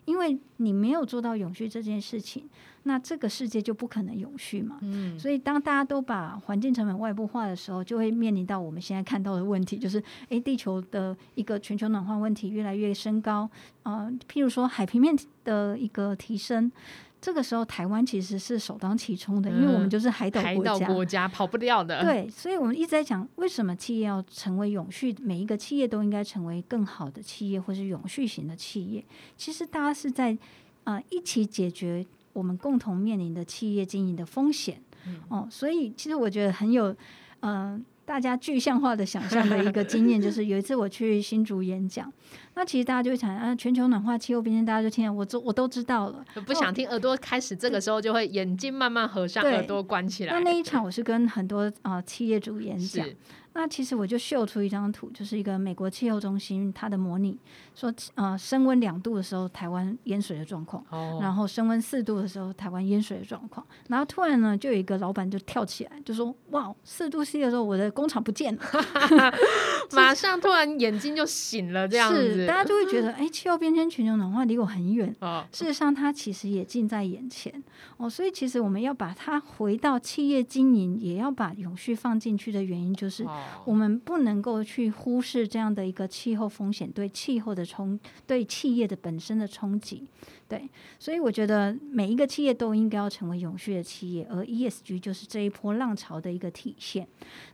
[0.09, 2.49] 因为你没有做到永续这件事情，
[2.83, 4.79] 那这个世界就不可能永续嘛。
[4.81, 13.47] 嗯，所以当大家都把环境成本外部化的时候，就会面临到我们现在看到的问题，就是诶，地球的一个全球暖化问题越来越升高。
[13.83, 16.71] 呃，譬如说海平面的一个提升。
[17.21, 22.01] 这个时候，台湾其实是首当其冲的，因为我们就是海岛国家，国家跑不掉的。
[22.01, 25.13] 对，所以我们一直在讲，为什么企业要成为永续？
[25.21, 29.03] 每一个企业都应该成为更好的企业，或是永续型的企业。
[29.35, 30.37] 其实大家是在
[30.85, 34.81] 啊一起解决我们共同面临的企业经营的风险。
[35.27, 36.95] 哦，所以其实我觉得很有
[37.41, 37.83] 嗯。
[38.09, 42.11] 大家具象化的想象的一个经验，就是有一次我去新竹演讲，
[42.55, 50.33] 那其实大家就会想啊，全球暖化、气候变迁，大家就听，我都我都知道了，不想听，耳朵开始这个时候就会眼睛慢慢合上，耳朵关起来。
[50.33, 53.05] 那那一场我是跟很多啊企业主演讲。
[53.53, 57.37] 那其实我就秀出一张图，就是一个美国气候中心它的模拟，
[57.75, 60.83] 说呃升温两度的时候台湾淹水的状况，
[61.19, 68.61] 然后升温四度的时候台湾淹水的状况，然后突然呢就有一个老板就跳起来就说哇四度 C 的时候我的工厂不见了
[69.93, 75.13] 马上突然眼睛就醒了这样子，大家就会觉得 哎气候变迁全球暖化离我很远，
[75.51, 77.63] 事实上它其实也近在眼前
[77.97, 83.25] 哦，所以其实我们要把它回到企业经营，也要把永续放进去的原因就是。
[83.65, 90.07] 我们不能够去忽视这样的一个气候风险对气候的冲对企业的本身的冲击，
[90.47, 97.07] 对，所以我觉得每一个企业都应该要成为永续的企业，而 ESG 就是这一波浪潮的一个体现。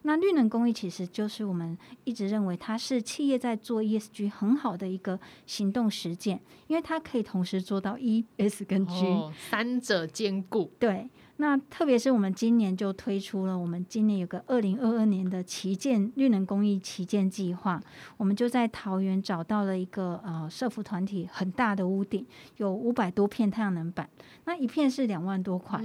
[0.03, 11.09] 那绿能公益其实就是我们一直认为它是企业在做 ESG 很好的一个行动实践，因为它可以同时做到 E、S 跟 G 三者兼顾，对。
[11.37, 17.81] 那特别是我们今年就推出了，我们今年有个二零二二年的旗舰绿能公益旗舰计划，
[18.15, 22.25] 我们就在桃园找到了一个呃社服团体很大的屋顶，
[22.57, 24.09] 有五百多片太阳能板，
[24.45, 25.81] 那一片是两万多块。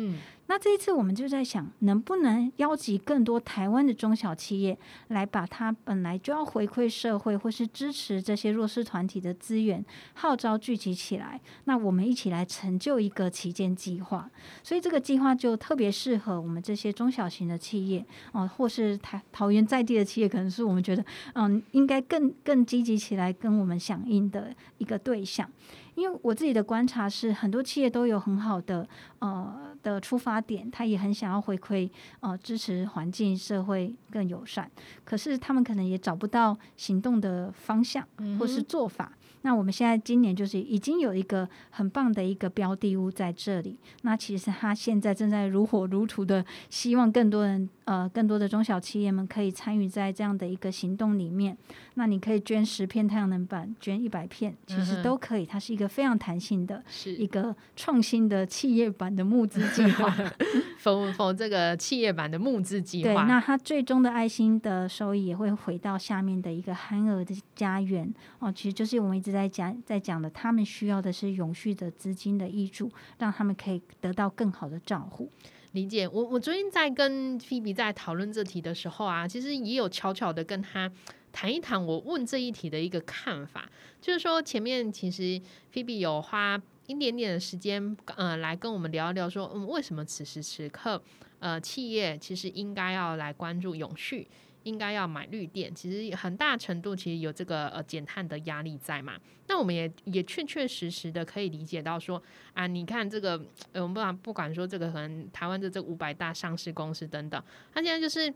[0.47, 14.29] 那这一次我们就在想，能不能邀集更多台湾的中小企业，来把它本来就要回馈社会或是支持这些弱势团体的资源号召聚集起来，那我们一起来成就一个旗舰计划。
[14.65, 25.49] 所以这个计划就特别适合我们这些中小型的企业哦，或是台桃园在地的企业，可能是我们觉得嗯应该更更积极起来跟我们响应的一个对象。
[25.95, 28.87] 因为我自己的观察是，很多企业都有很好的
[29.19, 31.89] 呃的出发点，他也很想要回馈
[32.21, 34.71] 呃支持环境社会更友善，
[35.05, 38.07] 可是他们可能也找不到行动的方向
[38.39, 39.13] 或是做法。
[39.43, 51.57] 那我们现在今年就是已经有一个很棒的一个标的物在这里，那其实他现在正在如火如荼的，希望更多人呃更多的中小企业们可以参与在这样的一个行动里面。
[51.95, 55.45] 那你可以捐十片太阳能板，捐一百片，其实都可以。
[55.45, 60.15] 它是一个非常弹性的，是一个创新的企业版的募资计划。
[60.79, 68.53] 否否， 这个企业版的募资计划，对，那它最终的爱心的收益也会回到下面的一个憨儿的家园哦。
[68.53, 75.29] 其实就是我们一直在讲在讲的，他们需要的是永续的资金的益助，让他们可以得到更好的照顾。
[75.73, 80.91] 理解我，我最近在跟菲比在讨论这题的时候啊，其实也有悄悄的跟他。
[81.33, 91.01] 谈一谈我问这一题的一个看法，就是说前面其实菲比有花一点点的时间，呃，来跟我们聊一聊，说嗯，为什么此时此刻，
[91.39, 94.27] 呃，企业其实应该要来关注永续，
[94.63, 99.19] 应该要买绿电，其实很大程度其实有这个呃减碳的压力在嘛。
[99.47, 103.41] 那我们也也确确实实的可以理解到说啊，你看这个，
[103.73, 107.43] 呃，我们不管不管说这个可能台湾的这五百大上市公司等等，
[107.73, 108.33] 它现在就是。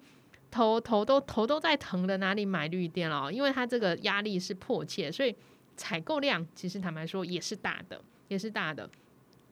[0.50, 3.28] 头头都头都在疼的，哪里买绿电了？
[3.28, 5.34] 因为它这个压力是迫切，所以
[5.76, 8.88] 采购量其实坦白说也是大的，也是大的。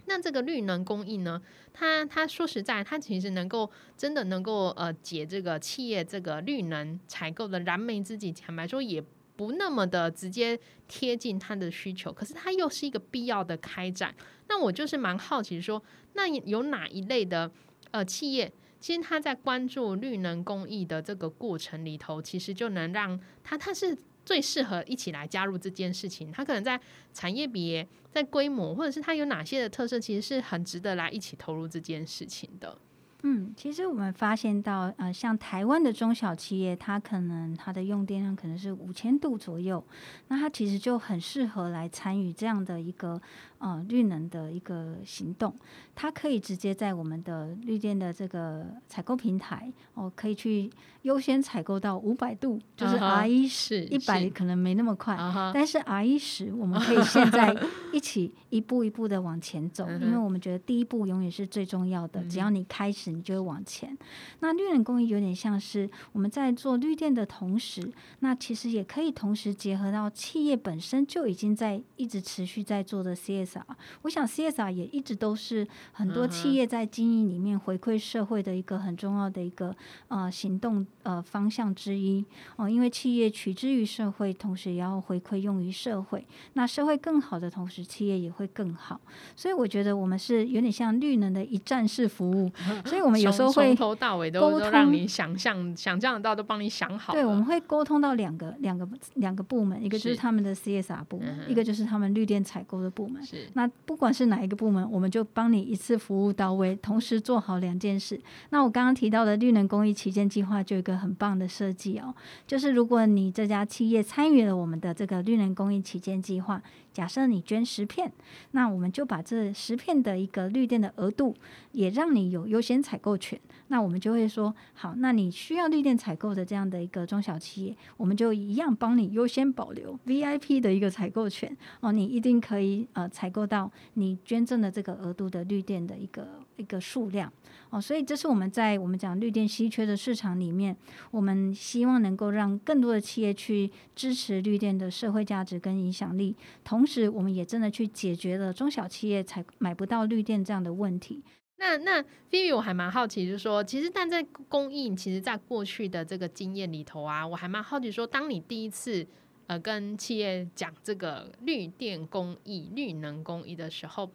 [0.06, 1.40] 那这个绿能供应呢？
[1.72, 9.02] 它它说实在，它其实能够真的能够呃解这个企业这个绿能采购的燃眉之急，坦白说也。
[9.34, 14.14] 不那么的直接贴近它的需求，可是它又是一个必要的开展。
[14.46, 15.82] 那我就是蛮好奇说，
[16.12, 17.50] 那有哪一类的
[17.92, 26.30] 呃企业，其实他在关注绿能公益的这个过程里头，其实就能让他他是最适合一起来加入这件事情。
[26.32, 26.80] 他可能在
[27.12, 32.78] 产业别、在规模，或者是他有哪些的特色，其实是很值得来一起投入这件事情的。
[33.22, 39.82] 嗯，其实我们发现到，呃，像台湾的中小企业，它可能它的用电量可能是五千度左右，
[40.28, 43.20] 那它其实就很适合来参与这样的一个。
[43.62, 45.54] 呃，绿能的一个行动，
[45.94, 50.68] 它可以直接在我们的绿电的这个采购平台哦，可以去
[51.02, 55.16] 优先采购到五百度，就是 R 一十一百可能没那么快，
[55.54, 57.56] 但是 R 一十我们 可以现在
[57.92, 63.96] 一起一步一步的往前走，因为我们觉得第一步永远是最重要的，只要你开始，你就会往前。
[64.40, 73.62] 那绿能公益有点像是我们在做绿电的同时，那其实也可以同时结合到企业本身就已经在一直持续在做的 CSR。
[74.02, 79.74] 我想 CSR 也一直都是很多企业在经营里面回馈社会的一个很重要的一个
[80.08, 82.24] 呃行动呃方向之一
[82.56, 86.26] 哦，因为企业取之于社会，同时也要回馈用于社会。
[86.54, 89.00] 那社会更好的同时，企业也会更好。
[89.36, 92.50] 所以我觉得我们是有点像绿能的一站式服务，
[92.86, 97.12] 所以我们有时候会从头到尾都都让你想象想象得到，都帮你想好。
[97.12, 103.24] 对，我们会沟通到两个两个两个部门，一个就是他们的 CSR 部门，一个就是他们绿电采购的部门。
[103.24, 108.20] 是那不管是哪一个部门，我们就帮你一次服务到位，同时做好两件事。
[108.50, 112.14] 那我刚刚提到的绿能公益旗舰计划就有一个很棒的设计哦，
[112.46, 116.62] 就是如果你这家企业参与了我们的这个绿能公益旗舰计划。
[116.92, 118.12] 假设你捐十片，
[118.50, 121.34] 那我们就把这十片的一个绿电的额度，
[121.72, 123.40] 也让你有优先采购权。
[123.68, 136.28] 那我们就会说，好，那你需要绿电采购的这样的一个中小企业，我们就一样帮你优先保留 VIP 的一个采购权哦，你一定可以呃采购到你捐赠的这个额度的绿电的一个
[136.62, 137.32] 一个数量。
[137.70, 140.76] 哦，所以这是我们在我们讲绿电稀缺的市场里面，
[141.10, 151.22] 我们希望能够让更多的企业去支持绿电的社会价值跟影响力，同时我们也真的去解决了中小企业才买不到绿电这样的问题。
[151.56, 159.06] 那那菲比，我还蛮好奇，就是说，其实但在供应，其实在过去的这个经验里头啊，我还蛮好奇说，当你第一次
[159.46, 164.10] 呃跟企业讲这个绿电工艺、绿能工艺的时候，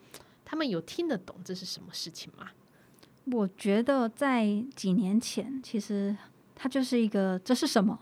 [0.49, 2.47] 他们有听得懂这是什么事情吗？
[3.25, 6.15] 我觉得在几年前，其实
[6.55, 7.99] 它就是一个这是什么？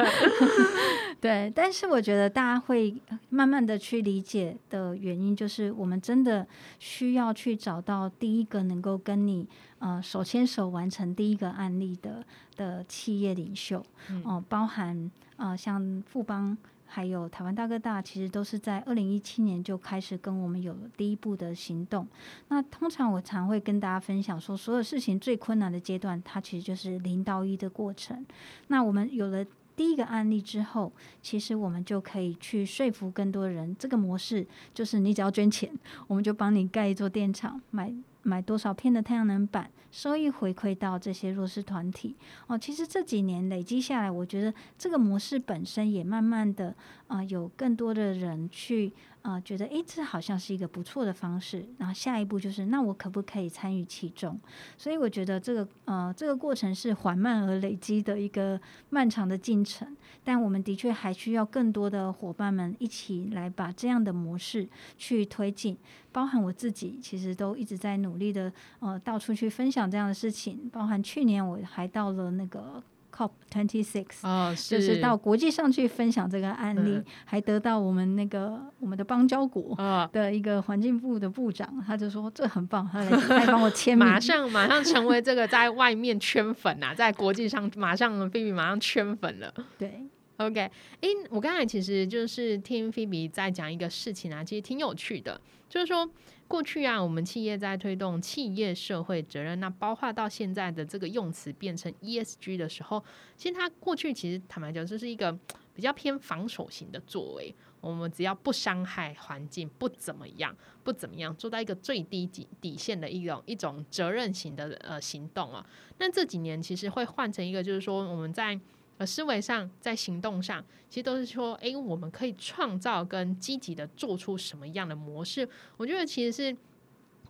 [1.18, 2.94] 对，但是我觉得大家会
[3.30, 6.46] 慢慢的去理解的原因，就是我们真的
[6.78, 9.48] 需要去找到第一个能够跟你
[9.78, 12.22] 呃手牵手完成第一个案例的
[12.56, 13.82] 的企业领袖
[14.24, 16.58] 哦，包含呃像富邦。
[16.94, 22.06] 还有台湾大哥大，其实都是在二零一七年就开始跟我们有第一步的行动。
[22.46, 28.24] 那通常我常会跟大家分享说，所有事情最困难的阶段，它其实就是零到一的过程。
[28.68, 29.44] 那我们有了
[29.76, 35.70] 第一个案例之后，其实我们就可以去说服更多人，这个模式就是你只要捐钱，
[36.06, 39.70] 我们就帮你盖一座电厂，买买多少片的太阳能板。
[39.90, 42.16] 收益回馈到这些弱势团体
[42.48, 46.74] 哦，其实这几年累积下来，我觉得这个模式本身也慢慢的
[47.06, 48.92] 啊，有更多的人去。
[49.24, 51.64] 啊，觉得诶，这好像是一个不错的方式。
[51.78, 54.38] 然后下一步就是，那我可不可以参与其中？
[54.76, 58.60] 所以我觉得这个呃，这个过程是缓慢而累积的一个
[58.90, 59.96] 漫长的进程。
[60.22, 64.68] 但我们的确还需要更多的伙伴们一起来把这样的模式
[64.98, 65.74] 去推进。
[66.12, 70.68] 包含我自己，其实都一直在努力的呃，到处去分享这样的事情。
[70.70, 72.82] 包含去年我还到了那个。
[73.14, 79.76] COP twenty six，哦，就是到国际上去分享这个案例，还得到我们那个我们的邦交国
[80.12, 89.54] 的一个环境部的部长，他就说这很棒，他来来帮我签名，马上马上成为这个在外面圈粉啊， 在国际上马上菲比马上圈粉了。
[89.78, 90.02] 对
[90.38, 90.60] ，OK，
[91.00, 96.10] 哎，我刚才其实就是听菲比在讲一个事情啊，其实挺有趣的，就是说。
[96.54, 103.02] 过去啊，我们企业在推动企业社会责任，那包括到现在的这个用词变成 ESG 的时候，
[103.36, 105.36] 其实它过去其实坦白讲，就是一个
[105.74, 107.52] 比较偏防守型的作为。
[107.80, 115.66] 我们只要不伤害环境，不怎么样，不怎么样，做到一个最低底底线的一种一种责任型的呃行动啊。
[115.98, 118.60] 那这几年其实会换成一个，就是说我们在。
[118.96, 125.48] 呃，思维上，在行动上，其实都是说，哎，我们可以创造跟积极的做出什么样的模式？
[125.76, 126.56] 我觉得其实是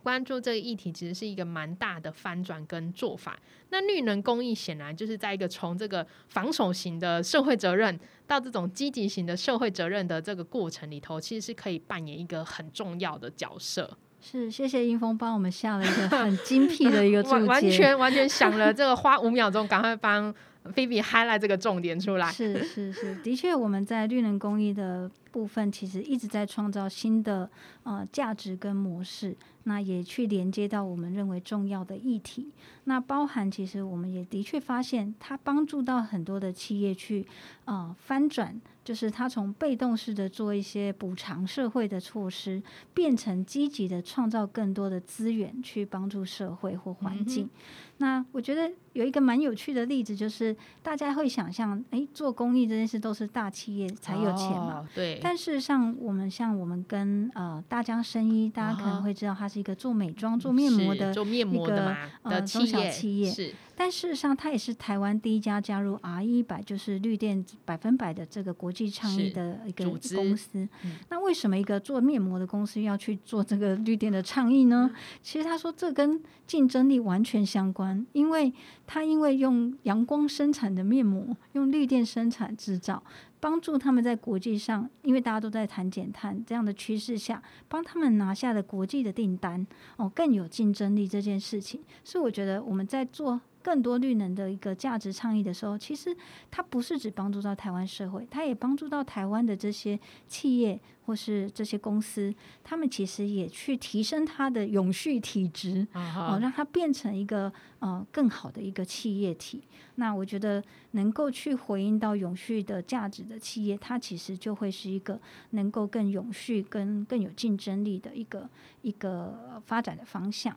[0.03, 3.39] 关注这个议题，其实是一个蛮大的翻转跟做法。
[3.71, 13.97] 那绿能公益显然就是在一个从这个防守型的社会责任到这种积极型的社会责任的这个过程里头，其实是可以扮演一个很重要的角色。
[14.21, 20.31] 是，谢谢英峰帮我们下了一个很精辟的一个 注解，完全完全想了这个花五秒钟，赶快帮。
[20.73, 27.49] 菲比 highlight 这个重点出来，是是是，的确，我们在绿能公益的部分，其实一直在创造新的
[27.83, 32.51] 呃价值跟模式，那也去连接到我们认为重要的议题。
[32.85, 37.25] 那包含其实我们也的确发现，它帮助到很多的企业去
[37.65, 42.61] 呃翻转，就是它从被动式的做一些补偿社会的措施，
[42.93, 47.49] 变成积极的创造更多的资源去帮助社会或环境。
[47.97, 54.87] 那我觉得有一个蛮有趣的例子，就是大家会想象，哎，做公益这件事都是大企业才有钱嘛？
[54.95, 55.19] 对。
[55.21, 63.29] 但事实上，我们像我们跟呃大江生医，大家可能会知道，它是一个做美妆、做面膜的一个呃中小企业。
[63.29, 63.53] 是。
[63.77, 69.83] 但事实上，它也是台湾第一家加入 R 一百，就是绿电百分百的这个国际倡议的一个
[70.15, 70.65] 公司。
[71.09, 74.89] 那为什么一个做面膜的公司要去做这个绿电的倡议呢？
[75.21, 78.53] 其实他说，这跟竞争力完全相关，因为
[78.87, 83.03] 他因为用阳光生产的面膜，用绿电生产制造，
[83.39, 89.65] 帮助他们在国际上，因为大家都在谈减碳这样的趋势下，帮他们拿下了国际的订单，
[89.97, 93.41] 哦，更有竞争力这件事情，是我觉得我们在做。
[93.65, 96.15] 更多绿能的一个价值倡议的时候，其实
[96.51, 102.31] 它不是只帮助到台湾社会，它也帮助到台湾的这些企业或是这些公司，
[102.63, 109.63] 他们其实也去提升它的永续体质，哦，让它变成一个呃更好的一个企业体。
[109.95, 115.19] 那我觉得能够去回应到永续的价值的企业，它其实就会是一个
[115.51, 118.47] 能够更永续、跟更有竞争力的一个
[118.83, 120.55] 一个发展的方向。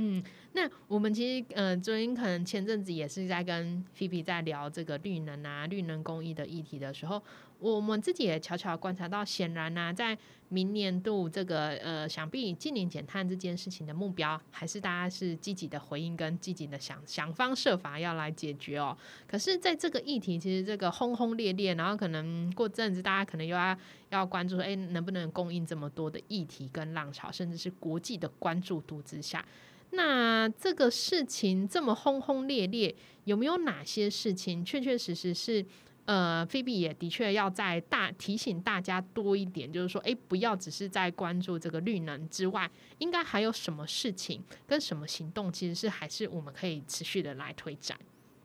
[0.00, 0.22] 嗯，
[0.52, 7.20] 那我们其实呃，昨天可能前阵子也是在跟菲菲在聊这个绿能啊、绿能公益的议题的时候，
[7.58, 10.16] 我们自己也悄悄观察到，显然呢，在
[10.50, 18.96] 明年度这个呃，想必近年减碳这件事情的目标，还是大家是积极的回应跟积极的想想方设法要来解决哦。
[19.26, 23.76] 可是，在这个议题其实这个轰轰烈烈，然后可能过阵子大家可能又要
[24.10, 29.44] 要关注说，哎，能不能供应这么多的议题跟浪潮，甚至是国际的关注度之下。
[29.90, 35.64] 那这个事情这么轰轰烈烈，有没有哪些事情确确实实是
[36.04, 47.98] 呃，菲比也的确要在大提醒大家多一点，就是说，哎，不要只是在关注这个绿能之外，应该还有什么事情跟什么行动，其实是还是我们可以持续的来推展。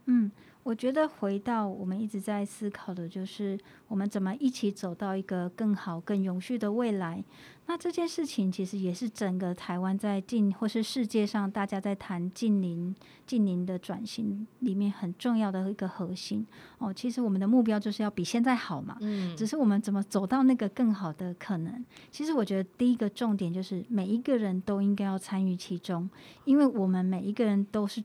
[0.05, 0.31] 嗯。
[0.63, 3.59] 我觉得回到我们一直在思考的，就是
[3.89, 7.21] 我们怎么一起走到一个更好、更永续的未来。
[7.65, 12.93] 那这件事情其实也是整个台湾在近或是世界上大家在谈近邻
[13.25, 16.45] 近邻的转型里面很重要的一个核心。
[16.77, 18.97] 哦，其实我们的目标就是要比现在好嘛。
[19.01, 19.35] 嗯。
[19.35, 21.83] 只是我们怎么走到那个更好的可能？
[22.09, 26.09] 其实我觉得第一个重点就是每一个人都应该要参与其中，
[26.45, 28.01] 因为我们每一个人都是。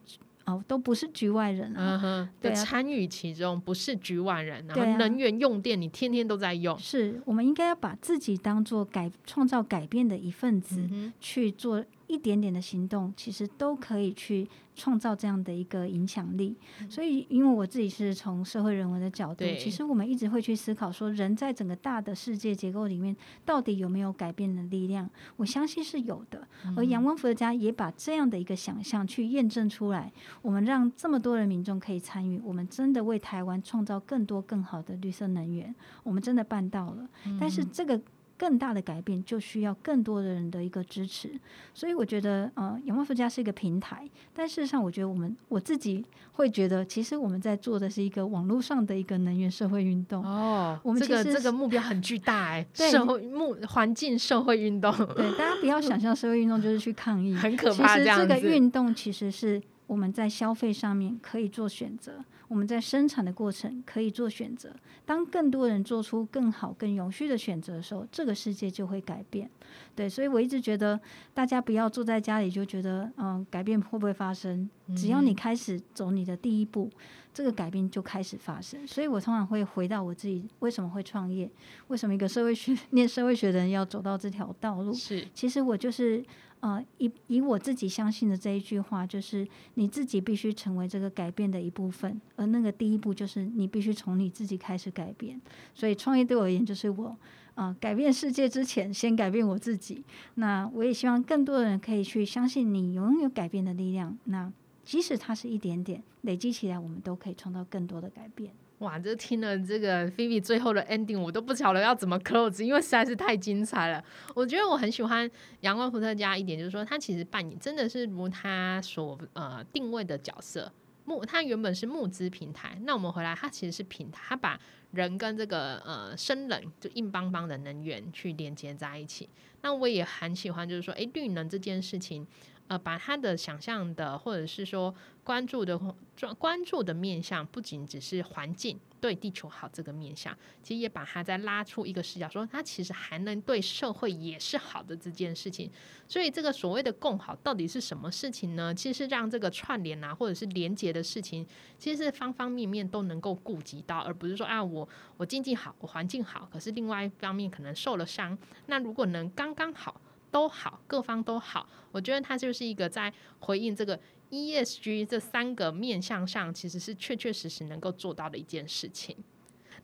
[0.49, 10.89] 哦，都不是局外人啊，对，参与其中不是局外人，然后能源用电你天天都在用，是我们应该要把自己当做改创造改变的一份子
[11.21, 11.85] 去做。
[12.09, 16.57] 一点点的行动，其实都可以去创造这样的一个影响力。
[16.89, 25.09] 所以，因为我自己是从社会人文的角度，其实我们一直会去思考说，人在整个大的世界结构里面，到底有没有改变的力量？
[25.37, 26.49] 我相信是有的。
[26.77, 37.09] 而阳光伏特加也把这样的一个想象去验证出来，我们让这么多的民众可以参与，我们真的为台湾创造更多更好的绿色能源，我们真的办到了。
[37.39, 38.01] 但是这个。
[38.39, 41.29] 更大的改变就需要更多的人的一个支持，
[41.75, 50.25] 所以我觉得，呃，阳光附加是一个平台，但事实上，我觉得我们我自己会觉得，其实我们在做的是一个网络上的一个能源社会运动。
[50.25, 54.91] 哦，我们这个这个目标很巨大哎， 社会目环境社会运动。
[55.17, 57.99] 对，大家不要想象社会运动就是去抗议， 很可怕。
[57.99, 62.25] 其实这个运动其实是我们在消费上面可以做选择。
[62.47, 64.75] 我们在生产的过程可以做选择，
[65.05, 69.51] 当更多人做出更好、更永续的选择的时候，这个世界就会改变。
[69.95, 70.99] 对，所以我一直觉得
[71.35, 74.67] 大家不要坐在家里就觉得，嗯，改变会不会发生？
[74.97, 76.91] 只要你开始走你的第一步，
[77.35, 78.87] 这个改变就开始发生。
[78.87, 81.51] 所以我通常会回到我自己为什么会创业，
[81.89, 84.95] 为什么一个社会学、 念社会学的人要走到这条道路？
[84.95, 86.25] 是，其实我就是。
[86.61, 95.41] 呃，以以我自己相信的这一句话，就是你自己必须成为这个改变的一部分，而那个第一步就是你必须从你自己开始改变。
[95.75, 97.17] 所以创业对我而言，就是我
[97.55, 100.03] 呃改变世界之前，先改变我自己。
[100.35, 104.19] 那我也希望更多的人可以去相信你拥有改变的力量。
[104.25, 104.53] 那
[104.85, 108.53] 即使它是一点点累积起来，我们都可以创造更多的改变。
[108.79, 114.03] 哇，这听了这个菲比最后的 ending，我都不晓得要怎么 close，因为实在是太精彩了。
[114.35, 115.29] 我觉得我很喜欢
[115.61, 120.73] 阳光伏特加一点，就是说他其实扮演真的是如他所呃定位的角色。
[121.05, 124.61] 募，它原本是募资平台，那我们回来，它其实是平台，它把
[124.91, 129.27] 人跟这个呃生冷就硬邦邦的能源去连接在一起。
[129.63, 132.27] 那我也很喜欢，就是说，诶，绿能这件事情。
[132.69, 134.95] 呃，把他的想象的，或者是说
[135.25, 135.95] 关注的关
[136.39, 145.71] 关注的面向，不仅只是环境对地球好这个面向，其实也把它再拉出一个视角，说它其实还能对社会也是好的这件事情。
[146.07, 148.75] 所以这个所谓的共好到底是什么事情呢？
[148.75, 151.47] 其实是让这个串联啊，或者是连接的事情，
[151.79, 158.37] 其实是方方面面都能够顾及到，而不是说啊，我我经济好，我环境好，可是另外一方面可能受了伤。
[158.67, 159.99] 那如果能刚刚好。
[160.31, 163.99] 都好，各方都好，我觉得它就是一个在回应这个
[164.31, 169.17] ESG 这三个面向上，其实是确确实实能够做到的一件事情。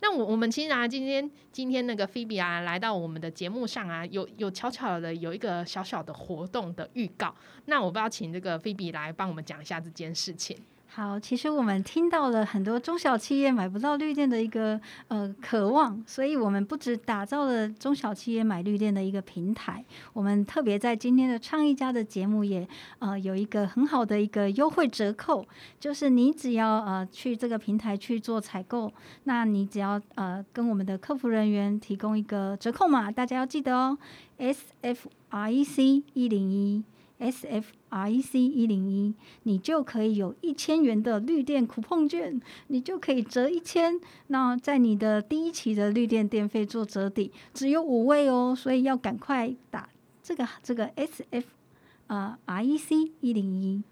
[0.00, 7.34] 那我我们其实啊，今天今天那个菲比啊来到我们的节目上啊，有有巧巧的有一个小小的活动的预告，
[7.66, 10.56] 那我不要请这个菲比来帮我们讲一下这件事情。
[10.96, 22.64] 好，其实我们听到了很多中小企业买不到绿电的一个呃渴望，所以我们不止打造了中小企业买绿电的一个平台，我们特别在今天的创意家的节目也
[23.00, 25.44] 呃有一个很好的一个优惠折扣，
[25.80, 28.92] 就是你只要呃去这个平台去做采购，
[29.24, 33.98] 那你只要呃跟我们的客服人员提供一个折扣码，大家要记得哦
[34.38, 36.84] ，S F R E C 一零一。
[37.16, 39.14] S F R E C 一零一，
[39.44, 44.00] 你就可以有一千元的绿电酷碰券，你就可以折一千。
[44.26, 49.88] 那在你的第一期的绿电电费做折抵，只有五位哦，所以要赶快打
[50.20, 51.46] 这个这个 S F
[52.08, 53.82] 啊 R E C 一零一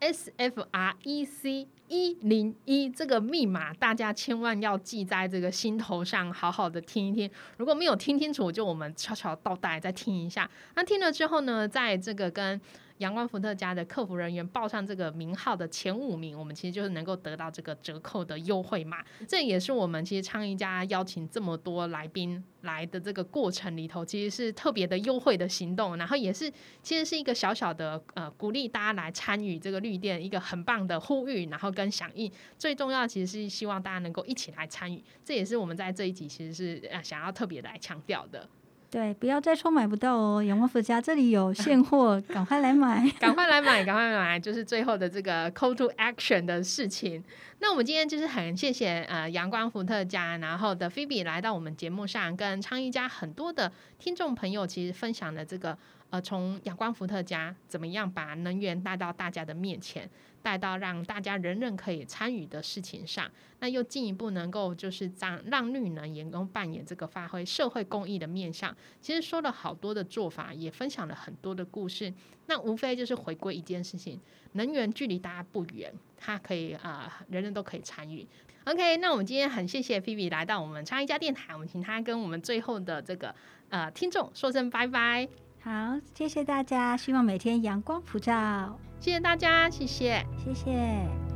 [0.00, 7.30] ，S F R E C 一零一这个密码，大家千万要记在这个心头上，好好的听一听。
[7.58, 10.50] 如果没有听清楚，就我们悄悄倒带再听一下。
[10.74, 12.58] 那听了之后呢，在这个跟
[13.02, 19.04] 阳光伏特加的客服人员报上这个名号的前五名，我们其实就是能够得到这个折扣的优惠码。
[19.26, 25.96] 这也是我们其实昌一家邀请这么多来宾来的这个过程里头，其实是特别的优惠的行动。
[25.96, 26.48] 然后也是
[26.80, 32.30] 其实是一个小小的呃鼓励大家来参与这个绿电一个很棒的呼吁，然后跟响应。
[32.56, 35.02] 最重要其实是希望大家能够一起来参与。
[35.24, 38.48] 这也是我们在这一集其实是想要特别来强调的。
[38.92, 47.24] 对，不要再说买不到哦，阳光福家这里有 现货，赶快来买， 赶快来买， 赶快买，就是最后的这个 call to action 的事情。
[47.60, 55.74] 那我们今天就是很谢谢呃阳光伏特加，然后的菲比来到我们节目上，跟昌一家很多的听众朋友其实分享了这个
[56.10, 60.06] 呃从阳光伏特加怎么样把能源带到大家的面前。
[60.42, 63.30] 带到让大家人人可以参与的事情上，
[63.60, 68.76] 那又进一步能够就是让让绿能员工扮演这个发挥社会公益的面向。
[69.00, 72.12] 其实说了好多的做法，也分享了很多的故事。
[72.46, 74.20] 那无非就是回归一件事情：
[74.52, 78.26] 能源距离大家不远，它可以啊，人人都可以参与。
[78.64, 83.34] OK，那我们今天很谢谢 p p 来到我们昌一家电台，我们请他跟我们最后的这个
[83.70, 85.28] 呃听众说声拜拜。
[85.62, 88.78] 好，谢谢大家，希望每天阳光普照。
[89.02, 91.31] 谢谢大家，谢谢，谢谢。